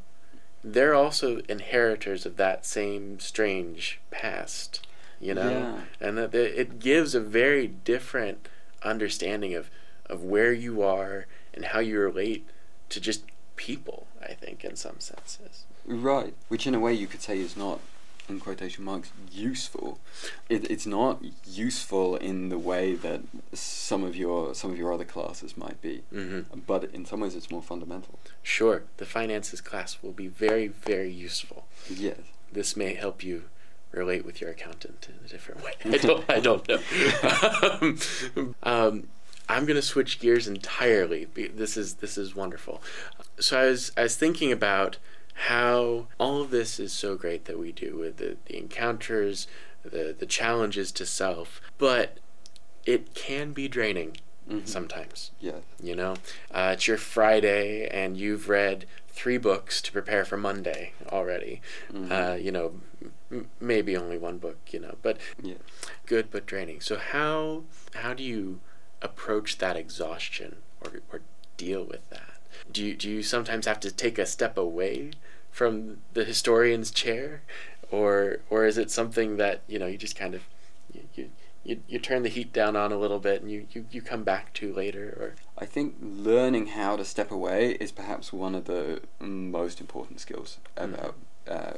they're 0.64 0.94
also 0.94 1.40
inheritors 1.48 2.24
of 2.24 2.36
that 2.36 2.64
same 2.64 3.18
strange 3.18 4.00
past, 4.10 4.86
you 5.20 5.34
know? 5.34 5.50
Yeah. 5.50 6.06
And 6.06 6.18
that 6.18 6.34
it 6.34 6.78
gives 6.78 7.14
a 7.14 7.20
very 7.20 7.66
different 7.66 8.48
understanding 8.82 9.54
of, 9.54 9.70
of 10.06 10.22
where 10.22 10.52
you 10.52 10.82
are 10.82 11.26
and 11.54 11.66
how 11.66 11.80
you 11.80 11.98
relate 11.98 12.46
to 12.88 13.00
just 13.00 13.24
people, 13.56 14.06
I 14.20 14.34
think, 14.34 14.64
in 14.64 14.76
some 14.76 14.98
senses. 14.98 15.64
Right, 15.84 16.34
which 16.48 16.66
in 16.66 16.74
a 16.74 16.80
way 16.80 16.92
you 16.94 17.06
could 17.06 17.22
say 17.22 17.38
is 17.40 17.56
not, 17.56 17.80
in 18.28 18.38
quotation 18.40 18.84
marks, 18.84 19.10
useful. 19.30 19.98
It, 20.48 20.70
it's 20.70 20.86
not 20.86 21.22
useful 21.46 22.16
in 22.16 22.48
the 22.48 22.58
way 22.58 22.94
that 22.94 23.20
some 23.52 24.04
of 24.04 24.16
your 24.16 24.54
some 24.54 24.70
of 24.70 24.78
your 24.78 24.92
other 24.92 25.04
classes 25.04 25.56
might 25.56 25.80
be, 25.82 26.02
Mm-hmm. 26.12 26.60
but 26.66 26.84
in 26.94 27.04
some 27.04 27.20
ways 27.20 27.34
it's 27.34 27.50
more 27.50 27.62
fundamental. 27.62 28.18
Sure, 28.42 28.84
the 28.98 29.06
finances 29.06 29.60
class 29.60 29.98
will 30.02 30.12
be 30.12 30.28
very, 30.28 30.68
very 30.68 31.10
useful. 31.10 31.66
Yes. 31.90 32.18
This 32.52 32.76
may 32.76 32.94
help 32.94 33.22
you 33.24 33.44
relate 33.90 34.24
with 34.24 34.40
your 34.40 34.50
accountant 34.50 35.08
in 35.08 35.24
a 35.24 35.28
different 35.28 35.62
way. 35.64 35.72
I 35.84 35.98
don't, 35.98 36.24
I 36.30 36.40
don't 36.40 36.66
know. 36.68 36.78
um, 37.80 38.54
um, 38.62 39.08
I'm 39.48 39.66
gonna 39.66 39.82
switch 39.82 40.20
gears 40.20 40.46
entirely. 40.48 41.26
This 41.34 41.76
is 41.76 41.94
this 41.94 42.16
is 42.16 42.34
wonderful. 42.34 42.82
So 43.40 43.58
I 43.58 43.66
was 43.66 43.92
I 43.96 44.02
was 44.04 44.16
thinking 44.16 44.52
about 44.52 44.98
how 45.34 46.06
all 46.18 46.40
of 46.42 46.50
this 46.50 46.78
is 46.78 46.92
so 46.92 47.16
great 47.16 47.44
that 47.46 47.58
we 47.58 47.72
do 47.72 47.96
with 47.96 48.16
the, 48.18 48.36
the 48.46 48.58
encounters, 48.58 49.46
the 49.84 50.14
the 50.18 50.26
challenges 50.26 50.92
to 50.92 51.06
self, 51.06 51.60
but 51.78 52.18
it 52.84 53.14
can 53.14 53.52
be 53.52 53.68
draining 53.68 54.16
Mhm. 54.50 54.66
sometimes. 54.66 55.30
Yeah. 55.40 55.60
You 55.80 55.94
know, 55.94 56.16
uh, 56.50 56.70
it's 56.74 56.88
your 56.88 56.96
Friday 56.98 57.86
and 57.86 58.16
you've 58.16 58.48
read 58.48 58.86
three 59.08 59.38
books 59.38 59.80
to 59.82 59.92
prepare 59.92 60.24
for 60.24 60.36
Monday 60.36 60.92
already. 61.12 61.60
Mhm. 61.92 62.10
Uh, 62.10 62.34
you 62.36 62.50
know, 62.50 62.80
m- 63.30 63.48
maybe 63.60 63.96
only 63.96 64.18
one 64.18 64.38
book. 64.38 64.58
You 64.72 64.80
know, 64.80 64.96
but 65.02 65.18
Yes. 65.40 65.58
good 66.06 66.30
but 66.30 66.44
draining. 66.46 66.80
So 66.80 66.96
how 66.96 67.64
how 67.94 68.14
do 68.14 68.22
you 68.24 68.60
approach 69.00 69.58
that 69.58 69.76
exhaustion 69.76 70.56
or 70.80 71.00
or 71.12 71.20
deal 71.56 71.84
with 71.84 72.08
that? 72.10 72.31
Do 72.70 72.84
you 72.84 72.94
do 72.94 73.08
you 73.10 73.22
sometimes 73.22 73.66
have 73.66 73.80
to 73.80 73.90
take 73.90 74.18
a 74.18 74.26
step 74.26 74.56
away 74.56 75.12
from 75.50 75.98
the 76.14 76.24
historian's 76.24 76.90
chair, 76.90 77.42
or 77.90 78.38
or 78.50 78.64
is 78.66 78.78
it 78.78 78.90
something 78.90 79.36
that 79.36 79.62
you 79.66 79.78
know 79.78 79.86
you 79.86 79.98
just 79.98 80.16
kind 80.16 80.34
of 80.34 80.42
you, 80.92 81.02
you, 81.14 81.30
you, 81.64 81.82
you 81.88 81.98
turn 81.98 82.22
the 82.22 82.28
heat 82.28 82.52
down 82.52 82.76
on 82.76 82.92
a 82.92 82.98
little 82.98 83.18
bit 83.18 83.40
and 83.40 83.50
you, 83.50 83.66
you, 83.70 83.86
you 83.90 84.02
come 84.02 84.24
back 84.24 84.52
to 84.54 84.72
later 84.72 85.16
or 85.18 85.34
I 85.56 85.64
think 85.64 85.94
learning 86.00 86.68
how 86.68 86.96
to 86.96 87.04
step 87.04 87.30
away 87.30 87.72
is 87.80 87.92
perhaps 87.92 88.32
one 88.32 88.54
of 88.54 88.64
the 88.64 89.00
most 89.20 89.80
important 89.80 90.20
skills 90.20 90.58
about 90.76 91.14
uh, 91.48 91.72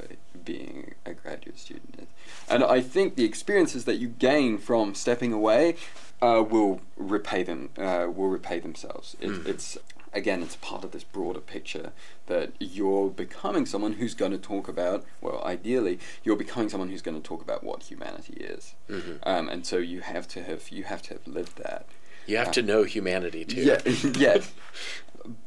being 0.44 0.94
a 1.04 1.12
graduate 1.14 1.58
student. 1.58 2.08
And 2.48 2.64
I 2.64 2.80
think 2.80 3.16
the 3.16 3.24
experiences 3.24 3.84
that 3.84 3.96
you 3.96 4.08
gain 4.08 4.58
from 4.58 4.94
stepping 4.94 5.32
away 5.32 5.76
uh, 6.22 6.42
will 6.48 6.80
repay 6.96 7.42
them. 7.42 7.70
Uh, 7.76 8.06
will 8.14 8.28
repay 8.28 8.60
themselves. 8.60 9.16
It, 9.20 9.30
Mhm. 9.30 9.46
It's 9.46 9.78
again, 10.14 10.42
it's 10.42 10.56
part 10.56 10.84
of 10.84 10.92
this 10.92 11.04
broader 11.04 11.40
picture 11.40 11.92
that 12.26 12.52
you're 12.58 13.10
becoming 13.10 13.66
someone 13.66 13.94
who's 13.94 14.14
going 14.14 14.32
to 14.32 14.38
talk 14.38 14.68
about. 14.68 15.04
Well, 15.20 15.42
ideally, 15.44 15.98
you're 16.22 16.36
becoming 16.36 16.68
someone 16.68 16.88
who's 16.88 17.02
going 17.02 17.20
to 17.20 17.26
talk 17.28 17.42
about 17.42 17.62
what 17.64 17.82
humanity 17.84 18.34
is. 18.34 18.74
Mhm. 18.88 19.18
Um, 19.24 19.48
and 19.48 19.66
so 19.66 19.76
you 19.78 20.00
have 20.00 20.26
to 20.28 20.42
have 20.42 20.70
you 20.70 20.84
have 20.84 21.02
to 21.02 21.14
have 21.14 21.26
lived 21.26 21.58
that. 21.58 21.86
you 22.26 22.36
have 22.38 22.52
to 22.52 22.62
know 22.62 22.84
humanity 22.84 23.44
too. 23.44 23.62
Yeah, 23.62 23.80
yes. 24.16 24.52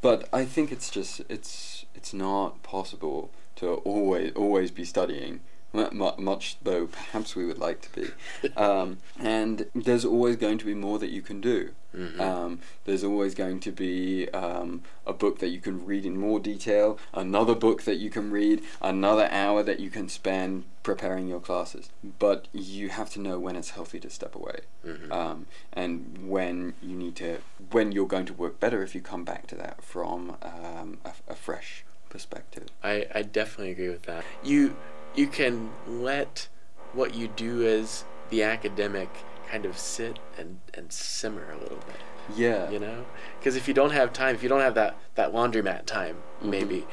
But 0.02 0.28
I 0.34 0.46
think 0.46 0.72
it's 0.72 0.90
just 0.90 1.22
it's 1.30 1.86
it's 1.96 2.14
not 2.14 2.62
possible 2.64 3.32
to 3.58 3.76
always 3.86 4.32
always 4.36 4.72
be 4.72 4.84
studying. 4.86 5.40
Mu- 5.74 5.90
mu- 5.92 6.12
Much 6.18 6.58
though 6.62 6.88
perhaps 6.88 7.36
we 7.36 7.46
would 7.46 7.60
like 7.60 7.82
to 7.82 8.02
be, 8.02 8.50
um, 8.58 8.98
and 9.20 9.66
there's 9.76 10.06
always 10.06 10.36
going 10.36 10.58
to 10.58 10.66
be 10.66 10.74
more 10.74 11.00
that 11.00 11.10
you 11.10 11.22
can 11.22 11.42
do. 11.42 11.72
Mhm. 11.96 12.20
Um, 12.20 12.60
there's 12.86 13.04
always 13.04 13.34
going 13.34 13.60
to 13.62 13.72
be 13.72 14.30
um, 14.30 14.84
a 15.06 15.14
book 15.14 15.40
that 15.40 15.48
you 15.48 15.60
can 15.60 15.84
read 15.86 16.06
in 16.06 16.18
more 16.18 16.40
detail, 16.40 17.00
another 17.14 17.56
book 17.56 17.84
that 17.84 17.96
you 17.96 18.10
can 18.12 18.30
read, 18.30 18.62
another 18.82 19.28
hour 19.32 19.64
that 19.64 19.80
you 19.80 19.90
can 19.90 20.08
spend 20.10 20.66
preparing 20.84 21.28
your 21.28 21.40
classes. 21.40 21.90
But 22.20 22.48
you 22.54 22.90
have 22.90 23.10
to 23.12 23.20
know 23.20 23.40
when 23.40 23.56
it's 23.56 23.72
healthy 23.72 24.00
to 24.02 24.10
step 24.10 24.36
away 24.36 24.60
Mhm. 24.86 25.12
um, 25.12 25.46
and 25.74 26.30
when 26.30 26.74
you 26.84 26.96
need 26.96 27.16
to 27.18 27.40
when 27.72 27.92
you're 27.92 28.08
going 28.08 28.26
to 28.28 28.34
work 28.34 28.60
better 28.60 28.84
if 28.84 28.94
you 28.94 29.02
come 29.02 29.24
back 29.24 29.48
to 29.48 29.56
that 29.56 29.84
from 29.84 30.38
um, 30.44 31.00
a, 31.04 31.12
a 31.30 31.36
fresh 31.36 31.84
perspective 32.10 32.68
I, 32.84 33.08
I 33.14 33.22
definitely 33.24 33.72
agree 33.72 33.90
with 33.90 34.04
that. 34.04 34.24
You 34.44 34.76
you 35.18 35.28
can 35.28 35.72
let 35.88 36.48
what 36.94 37.14
you 37.14 37.28
do 37.28 37.68
as 37.68 38.06
the 38.30 38.44
academic 38.44 39.10
kind 39.50 39.66
of 39.66 39.78
sit 39.78 40.20
and, 40.38 40.60
and 40.74 40.92
simmer 40.92 41.52
a 41.52 41.58
little 41.58 41.78
bit. 41.88 41.98
yeah 42.36 42.70
You 42.70 42.80
know, 42.80 43.06
because 43.40 43.56
if 43.56 43.68
you 43.68 43.74
don't 43.74 43.92
have 43.92 44.14
time, 44.14 44.36
if 44.36 44.44
you 44.44 44.50
don't 44.50 44.62
have 44.62 44.76
that 44.76 44.96
that 45.16 45.34
laundromat 45.34 45.86
time, 45.86 46.18
Mhm. 46.42 46.50
maybe, 46.50 46.88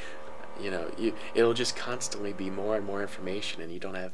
you 0.61 0.71
know, 0.71 0.91
you 0.99 1.15
it'll 1.35 1.55
just 1.55 1.77
constantly 1.77 2.33
be 2.33 2.51
more 2.51 2.77
and 2.77 2.85
more 2.87 3.03
information, 3.03 3.61
and 3.63 3.73
you 3.73 3.79
don't 3.81 3.97
have 3.97 4.13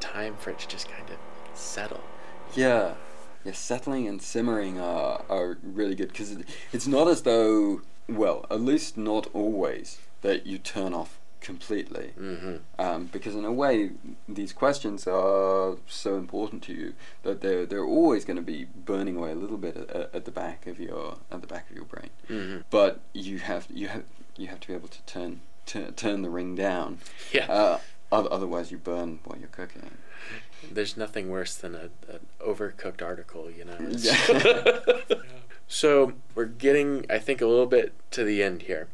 time 0.00 0.34
for 0.36 0.50
it 0.50 0.58
to 0.58 0.68
just 0.68 0.88
kind 0.88 1.08
of 1.10 1.16
settle. 1.58 2.00
yeah 2.54 2.94
yeah 3.44 3.52
settling 3.52 4.08
and 4.08 4.20
simmering 4.22 4.80
are, 4.80 5.22
are 5.28 5.58
really 5.62 5.94
good 5.94 6.08
because 6.08 6.32
it, 6.32 6.46
it's 6.72 6.86
not 6.86 7.06
as 7.08 7.22
though 7.22 7.82
well 8.08 8.44
at 8.50 8.60
least 8.60 8.96
not 8.96 9.26
always 9.34 9.98
that 10.22 10.46
you 10.46 10.56
turn 10.58 10.92
off 10.94 11.18
completely 11.44 12.12
Mm-hmm. 12.18 12.56
um, 12.84 13.00
because 13.12 13.34
in 13.34 13.44
a 13.44 13.52
way 13.52 13.90
these 14.28 14.52
questions 14.52 15.06
are 15.06 15.76
so 15.86 16.16
important 16.16 16.62
to 16.64 16.72
you 16.72 16.94
that 17.22 17.40
they're 17.42 17.64
they're 17.66 17.84
always 17.98 18.24
going 18.24 18.36
to 18.44 18.48
be 18.56 18.66
burning 18.90 19.16
away 19.16 19.30
a 19.32 19.34
little 19.44 19.58
bit 19.58 19.76
at, 19.76 20.14
at 20.16 20.24
the 20.24 20.30
back 20.30 20.66
of 20.66 20.80
your 20.80 21.18
at 21.30 21.40
the 21.40 21.46
back 21.54 21.68
of 21.70 21.76
your 21.76 21.84
brain 21.94 22.10
Mm-hmm. 22.28 22.58
but 22.70 23.00
you 23.12 23.38
have 23.38 23.66
you 23.70 23.88
have 23.88 24.04
you 24.36 24.46
have 24.48 24.60
to 24.60 24.68
be 24.68 24.74
able 24.74 24.88
to 24.88 25.02
turn 25.02 25.40
tu- 25.66 25.92
turn 25.92 26.22
the 26.22 26.30
ring 26.30 26.54
down. 26.56 26.98
Yeah. 27.32 27.46
Uh, 27.46 27.78
otherwise, 28.12 28.70
you 28.72 28.78
burn 28.78 29.20
while 29.24 29.38
you're 29.38 29.48
cooking. 29.60 29.90
There's 30.76 30.96
nothing 30.96 31.30
worse 31.30 31.54
than 31.54 31.74
a, 31.74 31.84
an 32.12 32.20
overcooked 32.40 33.00
article, 33.02 33.50
you 33.50 33.64
know. 33.64 33.76
Yeah. 33.90 35.14
so 35.68 36.12
we're 36.34 36.44
getting, 36.46 37.06
I 37.10 37.18
think, 37.18 37.40
a 37.40 37.46
little 37.46 37.66
bit 37.66 37.92
to 38.12 38.24
the 38.24 38.42
end 38.42 38.62
here, 38.62 38.88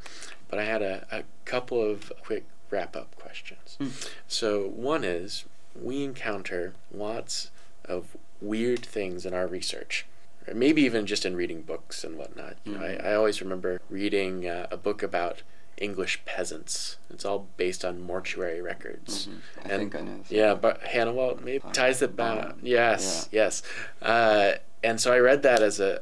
but 0.50 0.58
I 0.58 0.64
had 0.64 0.82
a, 0.82 1.06
a 1.10 1.22
couple 1.44 1.82
of 1.82 2.12
quick 2.22 2.44
wrap 2.70 2.94
up 2.96 3.14
questions. 3.16 3.76
Hmm. 3.78 3.88
So 4.28 4.66
one 4.66 5.04
is 5.04 5.44
we 5.80 6.02
encounter 6.04 6.74
lots 6.92 7.50
of 7.84 8.16
weird 8.40 8.84
things 8.84 9.24
in 9.24 9.32
our 9.32 9.46
research. 9.46 10.06
or 10.46 10.54
Maybe 10.54 10.82
even 10.82 11.06
just 11.06 11.24
in 11.24 11.36
reading 11.36 11.62
books 11.62 12.04
and 12.04 12.16
whatnot. 12.18 12.56
You 12.64 12.72
know. 12.78 12.84
I, 12.84 13.10
I 13.10 13.14
always 13.14 13.40
remember 13.40 13.80
reading 13.88 14.46
uh, 14.48 14.66
a 14.70 14.76
book 14.76 15.02
about 15.02 15.42
English 15.78 16.20
peasants. 16.26 16.98
It's 17.08 17.24
all 17.24 17.46
based 17.56 17.84
on 17.84 18.00
mortuary 18.02 18.60
records. 18.60 19.26
Mhm. 19.28 19.32
I 19.58 19.60
And- 19.62 19.70
think 19.92 19.94
I 19.96 20.00
know. 20.00 20.20
Yeah, 20.28 20.54
but 20.54 20.82
Hanawalt 20.82 21.42
maybe 21.42 21.64
Uh, 21.64 21.72
ties 21.72 22.02
it 22.02 22.16
back. 22.16 22.54
yes, 22.62 23.28
yes. 23.32 23.62
Uh, 24.02 24.54
and 24.82 25.00
so 25.00 25.12
I 25.12 25.18
read 25.18 25.42
that 25.42 25.62
as 25.62 25.80
a, 25.80 26.00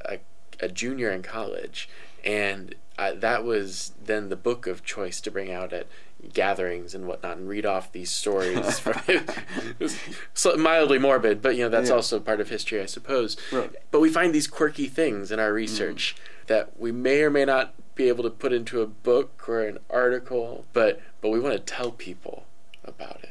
a, 0.60 0.64
a 0.66 0.68
junior 0.68 1.10
in 1.10 1.22
college, 1.22 1.88
and 2.24 2.74
I, 2.98 3.12
that 3.12 3.44
was 3.44 3.92
then 4.02 4.28
the 4.28 4.36
book 4.36 4.66
of 4.66 4.84
choice 4.84 5.20
to 5.22 5.30
bring 5.30 5.52
out 5.52 5.72
at 5.72 5.86
gatherings 6.32 6.94
and 6.94 7.06
whatnot 7.06 7.36
and 7.36 7.48
read 7.48 7.64
off 7.64 7.92
these 7.92 8.10
stories. 8.10 8.78
from, 8.80 9.00
it 9.06 9.28
mildly 10.58 10.98
morbid, 10.98 11.40
but 11.40 11.56
you 11.56 11.62
know 11.62 11.68
that's 11.68 11.90
Yeah. 11.90 11.96
also 11.96 12.20
part 12.20 12.40
of 12.40 12.48
history, 12.48 12.80
I 12.80 12.86
suppose. 12.86 13.36
Right. 13.52 13.70
But 13.90 14.00
we 14.00 14.10
find 14.10 14.34
these 14.34 14.46
quirky 14.46 14.88
things 14.88 15.30
in 15.30 15.38
our 15.38 15.50
mm. 15.50 15.54
research 15.54 16.16
that 16.48 16.78
we 16.78 16.92
may 16.92 17.22
or 17.22 17.30
may 17.30 17.44
not 17.44 17.74
be 17.94 18.08
able 18.08 18.24
to 18.24 18.30
put 18.30 18.52
into 18.52 18.80
a 18.80 18.86
book 18.86 19.48
or 19.48 19.62
an 19.62 19.78
article, 19.88 20.64
but 20.72 21.00
but 21.20 21.30
we 21.30 21.40
want 21.40 21.54
to 21.54 21.60
tell 21.60 21.92
people 21.92 22.46
about 22.84 23.20
it. 23.22 23.30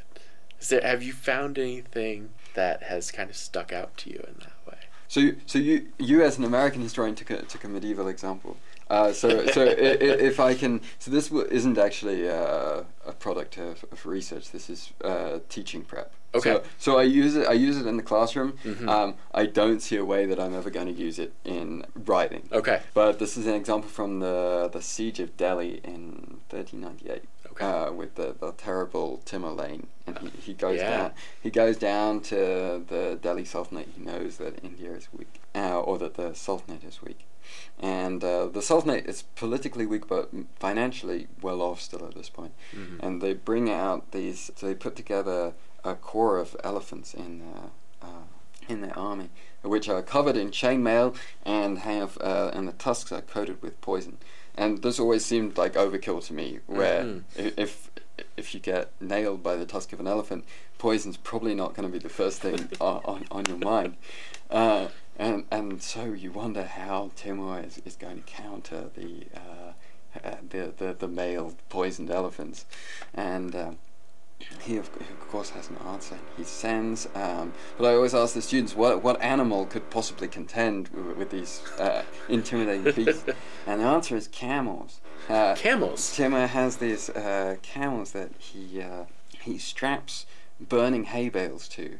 Is 0.59 0.69
there, 0.69 0.81
have 0.81 1.03
you 1.03 1.13
found 1.13 1.57
anything 1.57 2.29
that 2.53 2.83
has 2.83 3.11
kind 3.11 3.29
of 3.29 3.35
stuck 3.35 3.71
out 3.71 3.95
to 3.97 4.09
you 4.09 4.23
in 4.27 4.35
that 4.39 4.53
way? 4.65 4.77
So, 5.07 5.19
you, 5.19 5.37
so 5.45 5.59
you, 5.59 5.87
you 5.97 6.23
as 6.23 6.37
an 6.37 6.43
American 6.43 6.81
historian 6.81 7.15
took 7.15 7.29
a 7.29 7.41
took 7.43 7.63
a 7.63 7.67
medieval 7.67 8.07
example. 8.07 8.57
Uh, 8.89 9.11
so, 9.11 9.45
so 9.47 9.65
if 9.65 10.39
I 10.39 10.53
can, 10.53 10.81
so 10.99 11.11
this 11.11 11.27
w- 11.27 11.47
isn't 11.51 11.77
actually 11.77 12.29
uh, 12.29 12.83
a 13.05 13.11
product 13.19 13.57
of, 13.57 13.83
of 13.91 14.05
research. 14.05 14.51
This 14.51 14.69
is 14.69 14.91
uh, 15.03 15.39
teaching 15.49 15.83
prep. 15.83 16.13
Okay. 16.35 16.53
So, 16.53 16.63
so 16.77 16.97
I 16.99 17.03
use 17.03 17.35
it. 17.35 17.47
I 17.47 17.53
use 17.53 17.77
it 17.77 17.85
in 17.87 17.97
the 17.97 18.03
classroom. 18.03 18.53
Mhm. 18.63 18.87
Um, 18.87 19.15
I 19.33 19.45
don't 19.45 19.81
see 19.81 19.95
a 19.97 20.05
way 20.05 20.25
that 20.25 20.39
I'm 20.39 20.53
ever 20.53 20.69
going 20.69 20.87
to 20.87 20.93
use 20.93 21.19
it 21.19 21.33
in 21.43 21.85
writing. 22.05 22.47
Okay. 22.51 22.81
But 22.93 23.19
this 23.19 23.37
is 23.37 23.47
an 23.47 23.53
example 23.55 23.89
from 23.89 24.19
the 24.19 24.69
the 24.71 24.81
siege 24.81 25.19
of 25.19 25.35
Delhi 25.37 25.81
in 25.83 26.39
1398. 26.49 27.23
Uh, 27.59 27.91
with 27.91 28.13
the, 28.15 28.35
the 28.39 28.51
terrible 28.51 29.19
Timur 29.25 29.49
Lane, 29.49 29.87
and 30.05 30.19
he, 30.19 30.29
he 30.41 30.53
goes 30.53 30.77
Yeah. 30.77 30.89
down. 30.97 31.11
He 31.41 31.49
goes 31.49 31.75
down 31.77 32.21
to 32.21 32.83
the 32.87 33.17
Delhi 33.19 33.45
Sultanate. 33.45 33.89
He 33.97 34.03
knows 34.03 34.37
that 34.37 34.63
India 34.63 34.91
is 34.91 35.07
weak, 35.11 35.41
uh, 35.55 35.79
or 35.79 35.97
that 35.97 36.13
the 36.15 36.35
Sultanate 36.35 36.83
is 36.83 37.01
weak, 37.01 37.25
and 37.79 38.23
uh, 38.23 38.45
the 38.47 38.61
Sultanate 38.61 39.07
is 39.07 39.23
politically 39.35 39.87
weak, 39.87 40.07
but 40.07 40.29
financially 40.59 41.27
well 41.41 41.63
off 41.63 41.81
still 41.81 42.05
at 42.05 42.13
this 42.13 42.29
point. 42.29 42.53
Mhm. 42.75 42.99
And 43.01 43.21
they 43.23 43.33
bring 43.33 43.71
out 43.71 44.11
these. 44.11 44.51
So 44.55 44.67
they 44.67 44.75
put 44.75 44.95
together 44.95 45.53
a 45.83 45.95
corps 45.95 46.37
of 46.37 46.55
elephants 46.63 47.15
in 47.15 47.41
uh, 47.41 48.05
uh, 48.05 48.25
in 48.69 48.81
their 48.81 48.97
army, 48.97 49.29
which 49.63 49.89
are 49.89 50.03
covered 50.03 50.37
in 50.37 50.51
chainmail 50.51 51.15
and 51.43 51.79
have 51.79 52.17
uh, 52.21 52.51
and 52.53 52.67
the 52.67 52.73
tusks 52.73 53.11
are 53.11 53.21
coated 53.21 53.61
with 53.63 53.79
poison. 53.81 54.17
And 54.57 54.81
this 54.81 54.99
always 54.99 55.23
seemed 55.25 55.57
like 55.57 55.73
overkill 55.73 56.25
to 56.27 56.33
me, 56.33 56.59
where 56.65 57.03
Mhm. 57.03 57.23
if 57.57 57.91
if 58.35 58.53
you 58.55 58.59
get 58.59 58.91
nailed 58.99 59.43
by 59.43 59.55
the 59.55 59.65
tusk 59.65 59.93
of 59.93 59.99
an 59.99 60.07
elephant, 60.07 60.43
poison's 60.79 61.17
probably 61.17 61.53
not 61.53 61.75
going 61.75 61.87
to 61.87 61.91
be 61.91 61.99
the 61.99 62.09
first 62.09 62.41
thing 62.41 62.67
on, 62.81 63.01
on 63.05 63.25
on 63.31 63.45
your 63.45 63.57
mind. 63.57 63.95
Uh, 64.49 64.87
and 65.19 65.45
and 65.51 65.81
so 65.83 66.05
you 66.05 66.31
wonder 66.31 66.63
how 66.63 67.11
Timur 67.15 67.59
is, 67.61 67.79
is 67.85 67.95
going 67.95 68.23
to 68.23 68.23
counter 68.23 68.89
the 68.95 69.27
uh, 69.35 69.71
uh, 70.23 70.35
the, 70.49 70.73
the 70.77 70.93
the 70.93 71.07
mail 71.07 71.55
poisoned 71.69 72.09
elephants, 72.09 72.65
and. 73.13 73.55
Um, 73.55 73.77
he 74.61 74.77
of, 74.77 74.89
of 74.95 75.27
course 75.29 75.49
has 75.51 75.69
an 75.69 75.77
answer. 75.87 76.17
He 76.35 76.43
sends, 76.43 77.07
um, 77.15 77.53
but 77.77 77.85
I 77.85 77.95
always 77.95 78.13
ask 78.13 78.33
the 78.33 78.41
students 78.41 78.75
what 78.75 79.03
what 79.03 79.21
animal 79.21 79.65
could 79.65 79.89
possibly 79.89 80.27
contend 80.27 80.89
with, 80.89 81.17
with 81.17 81.29
these 81.31 81.61
uh, 81.79 82.03
intimidating 82.29 82.91
beasts, 83.05 83.25
and 83.67 83.81
the 83.81 83.85
answer 83.85 84.15
is 84.15 84.27
camels. 84.27 85.01
Uh, 85.29 85.55
Camels. 85.55 86.15
Timur 86.15 86.47
has 86.47 86.77
these 86.77 87.09
uh, 87.09 87.57
camels 87.61 88.11
that 88.11 88.31
he 88.37 88.81
uh, 88.81 89.05
he 89.41 89.57
straps 89.57 90.25
burning 90.59 91.05
hay 91.05 91.29
bales 91.29 91.67
to, 91.69 91.99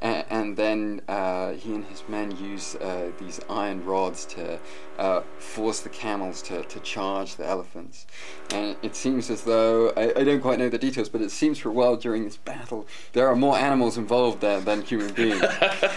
and, 0.00 0.24
and 0.30 0.56
then 0.56 1.00
uh, 1.08 1.52
he 1.52 1.74
and 1.74 1.84
his 1.86 2.02
men 2.08 2.36
use 2.36 2.74
uh, 2.76 3.10
these 3.18 3.40
iron 3.50 3.84
rods 3.84 4.24
to 4.26 4.58
uh, 4.98 5.22
force 5.38 5.80
the 5.80 5.88
camels 5.88 6.42
to, 6.42 6.62
to 6.64 6.80
charge 6.80 7.36
the 7.36 7.46
elephants. 7.46 8.06
And 8.52 8.76
it 8.82 8.96
seems 8.96 9.30
as 9.30 9.42
though 9.42 9.90
I, 9.96 10.12
I 10.20 10.24
don't 10.24 10.40
quite 10.40 10.58
know 10.58 10.68
the 10.68 10.78
details, 10.78 11.08
but 11.08 11.20
it 11.20 11.30
seems 11.30 11.58
for 11.58 11.68
a 11.68 11.72
while 11.72 11.96
during 11.96 12.24
this 12.24 12.36
battle 12.36 12.86
there 13.12 13.28
are 13.28 13.36
more 13.36 13.56
animals 13.56 13.96
involved 13.98 14.40
there 14.40 14.60
than 14.60 14.82
human 14.82 15.12
beings. 15.14 15.42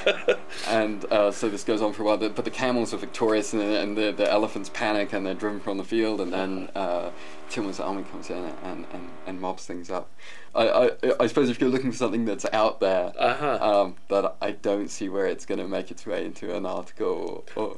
and 0.68 1.06
uh, 1.12 1.32
so 1.32 1.50
this 1.50 1.64
goes 1.64 1.82
on 1.82 1.94
for 1.94 2.04
a 2.04 2.06
while. 2.06 2.18
But 2.18 2.46
the 2.46 2.52
camels 2.52 2.94
are 2.94 2.98
victorious, 2.98 3.54
and, 3.54 3.62
the- 3.62 3.80
and 3.80 3.98
the, 3.98 4.12
the 4.12 4.32
elephants 4.32 4.70
panic, 4.74 5.14
and 5.14 5.26
they're 5.26 5.34
driven 5.34 5.60
from 5.60 5.78
the 5.78 5.84
field, 5.84 6.22
and 6.22 6.32
then 6.34 6.70
uh, 6.76 7.12
Timur's 7.50 7.80
army 7.80 8.04
comes 8.04 8.30
in 8.30 8.38
and, 8.64 8.86
and, 8.94 9.10
and 9.28 9.42
mobs 9.42 9.66
things 9.66 9.90
up. 9.90 10.10
I, 10.54 10.68
I, 10.68 10.92
I 11.22 11.28
suppose 11.28 11.50
if 11.50 11.60
you're 11.62 11.70
looking 11.70 11.92
for 11.92 11.98
something 11.98 12.26
that's 12.26 12.46
out 12.54 12.80
there, 12.80 13.14
Uh 13.18 13.36
huh. 13.36 13.82
um, 13.82 13.96
that 14.10 14.36
I 14.42 14.52
don't 14.52 14.90
see 14.90 15.10
where 15.10 15.26
it's 15.28 15.46
going 15.46 15.60
to 15.60 15.68
make 15.68 15.92
its 15.92 16.06
way 16.06 16.26
into 16.26 16.56
an 16.56 16.66
article, 16.66 17.46
or, 17.56 17.64
or 17.64 17.78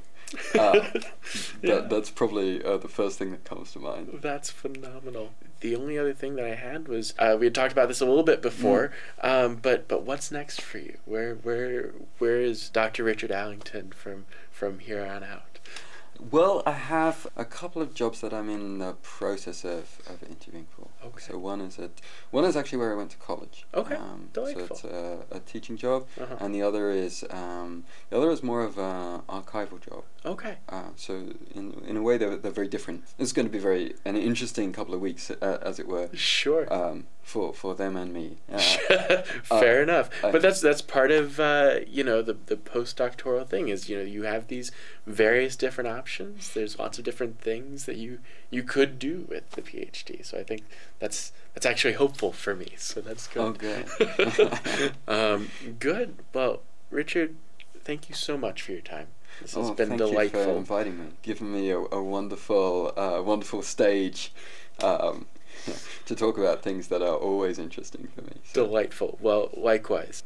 uh, 0.59 0.73
Yeah. 1.61 1.75
that, 1.75 1.89
that's 1.89 2.09
probably 2.09 2.63
uh, 2.63 2.77
the 2.77 2.87
first 2.87 3.19
thing 3.19 3.31
that 3.31 3.43
comes 3.43 3.71
to 3.73 3.79
mind. 3.79 4.17
That's 4.21 4.49
phenomenal. 4.49 5.31
The 5.59 5.75
only 5.75 5.97
other 5.97 6.13
thing 6.13 6.35
that 6.35 6.45
I 6.45 6.55
had 6.55 6.87
was 6.87 7.13
uh, 7.19 7.37
we 7.39 7.45
had 7.45 7.55
talked 7.55 7.71
about 7.71 7.87
this 7.87 8.01
a 8.01 8.05
little 8.05 8.23
bit 8.23 8.41
before, 8.41 8.91
um, 9.21 9.55
but 9.61 9.87
but 9.87 10.03
what's 10.03 10.29
next 10.31 10.59
for 10.61 10.77
you? 10.79 10.97
Where 11.05 11.35
where 11.35 11.91
where 12.17 12.41
is 12.41 12.69
Dr. 12.69 13.03
Richard 13.03 13.31
Allington 13.31 13.91
from 13.91 14.25
from 14.51 14.79
here 14.79 15.05
on 15.05 15.23
out? 15.23 15.52
Well, 16.31 16.63
I 16.65 16.71
have 16.71 17.27
a 17.35 17.43
couple 17.45 17.81
of 17.81 17.93
jobs 17.93 18.21
that 18.21 18.33
I'm 18.33 18.49
in 18.49 18.79
the 18.79 18.93
process 19.01 19.65
of, 19.65 19.99
of 20.07 20.23
interviewing 20.23 20.67
for. 20.75 20.87
Okay. 21.05 21.19
So 21.31 21.37
one 21.37 21.59
is 21.61 21.77
at 21.79 21.91
one 22.31 22.45
is 22.45 22.55
actually 22.55 22.77
where 22.79 22.91
I 22.93 22.95
went 22.95 23.11
to 23.11 23.17
college. 23.17 23.65
Okay, 23.73 23.95
Um, 23.95 24.29
delightful. 24.31 24.75
So 24.77 24.87
it's 24.87 25.31
a, 25.31 25.37
a 25.37 25.39
teaching 25.41 25.75
job, 25.77 26.07
Uh-huh. 26.19 26.37
and 26.39 26.55
the 26.55 26.61
other 26.61 26.91
is 26.91 27.25
um, 27.29 27.83
the 28.09 28.17
other 28.17 28.31
is 28.31 28.41
more 28.41 28.63
of 28.63 28.77
a 28.77 29.21
archival 29.27 29.79
job. 29.81 30.03
Okay. 30.25 30.57
Uh, 30.69 30.91
so 30.95 31.13
in 31.53 31.73
in 31.87 31.97
a 31.97 32.01
way 32.01 32.17
they're, 32.17 32.37
they're 32.37 32.51
very 32.61 32.69
different. 32.69 33.03
It's 33.19 33.33
going 33.33 33.45
to 33.47 33.51
be 33.51 33.59
very 33.59 33.95
an 34.05 34.15
interesting 34.15 34.71
couple 34.71 34.93
of 34.93 35.01
weeks, 35.01 35.29
uh, 35.29 35.57
as 35.61 35.79
it 35.79 35.87
were, 35.87 36.09
Sure. 36.13 36.71
um, 36.73 37.07
for 37.21 37.53
for 37.53 37.75
them 37.75 37.97
and 37.97 38.13
me. 38.13 38.37
Uh, 38.51 38.59
Fair 39.43 39.81
enough. 39.83 40.09
I- 40.23 40.31
but 40.31 40.41
that's 40.41 40.61
that's 40.61 40.81
part 40.81 41.11
of 41.11 41.39
uh, 41.39 41.79
you 41.87 42.03
know 42.05 42.21
the 42.21 42.37
the 42.45 42.55
postdoctoral 42.55 43.45
thing 43.47 43.67
is 43.67 43.89
you 43.89 43.97
know 43.97 44.03
you 44.03 44.23
have 44.23 44.47
these 44.47 44.71
various 45.05 45.55
different 45.57 45.89
options. 45.89 46.02
There's 46.53 46.77
lots 46.79 46.97
of 46.97 47.05
different 47.05 47.39
things 47.39 47.85
that 47.85 47.97
you 47.97 48.19
you 48.49 48.63
could 48.63 48.99
do 48.99 49.25
with 49.29 49.51
the 49.51 49.61
PhD. 49.61 50.25
So 50.25 50.37
I 50.37 50.43
think 50.43 50.63
that's 50.99 51.31
that's 51.53 51.65
actually 51.65 51.93
hopeful 51.93 52.31
for 52.31 52.55
me. 52.55 52.73
So 52.77 53.01
that's 53.01 53.27
good. 53.27 53.41
Oh, 53.41 53.51
good. 53.53 54.93
um, 55.07 55.49
good. 55.79 56.15
Well, 56.33 56.61
Richard, 56.89 57.35
thank 57.83 58.09
you 58.09 58.15
so 58.15 58.37
much 58.37 58.61
for 58.61 58.71
your 58.71 58.81
time. 58.81 59.07
This 59.41 59.55
has 59.55 59.69
oh, 59.69 59.73
been 59.73 59.97
thank 59.97 60.01
you 60.01 60.29
for 60.29 60.51
inviting 60.51 60.99
me, 60.99 61.05
giving 61.21 61.51
me 61.51 61.71
a, 61.71 61.79
a 61.79 62.01
wonderful, 62.01 62.93
uh, 62.95 63.21
wonderful 63.21 63.61
stage 63.61 64.31
um, 64.81 65.25
to 66.05 66.15
talk 66.15 66.37
about 66.37 66.61
things 66.61 66.87
that 66.89 67.01
are 67.01 67.15
always 67.15 67.57
interesting 67.59 68.07
for 68.15 68.21
me. 68.21 68.33
So. 68.43 68.65
Delightful. 68.65 69.17
Well, 69.19 69.49
likewise. 69.55 70.21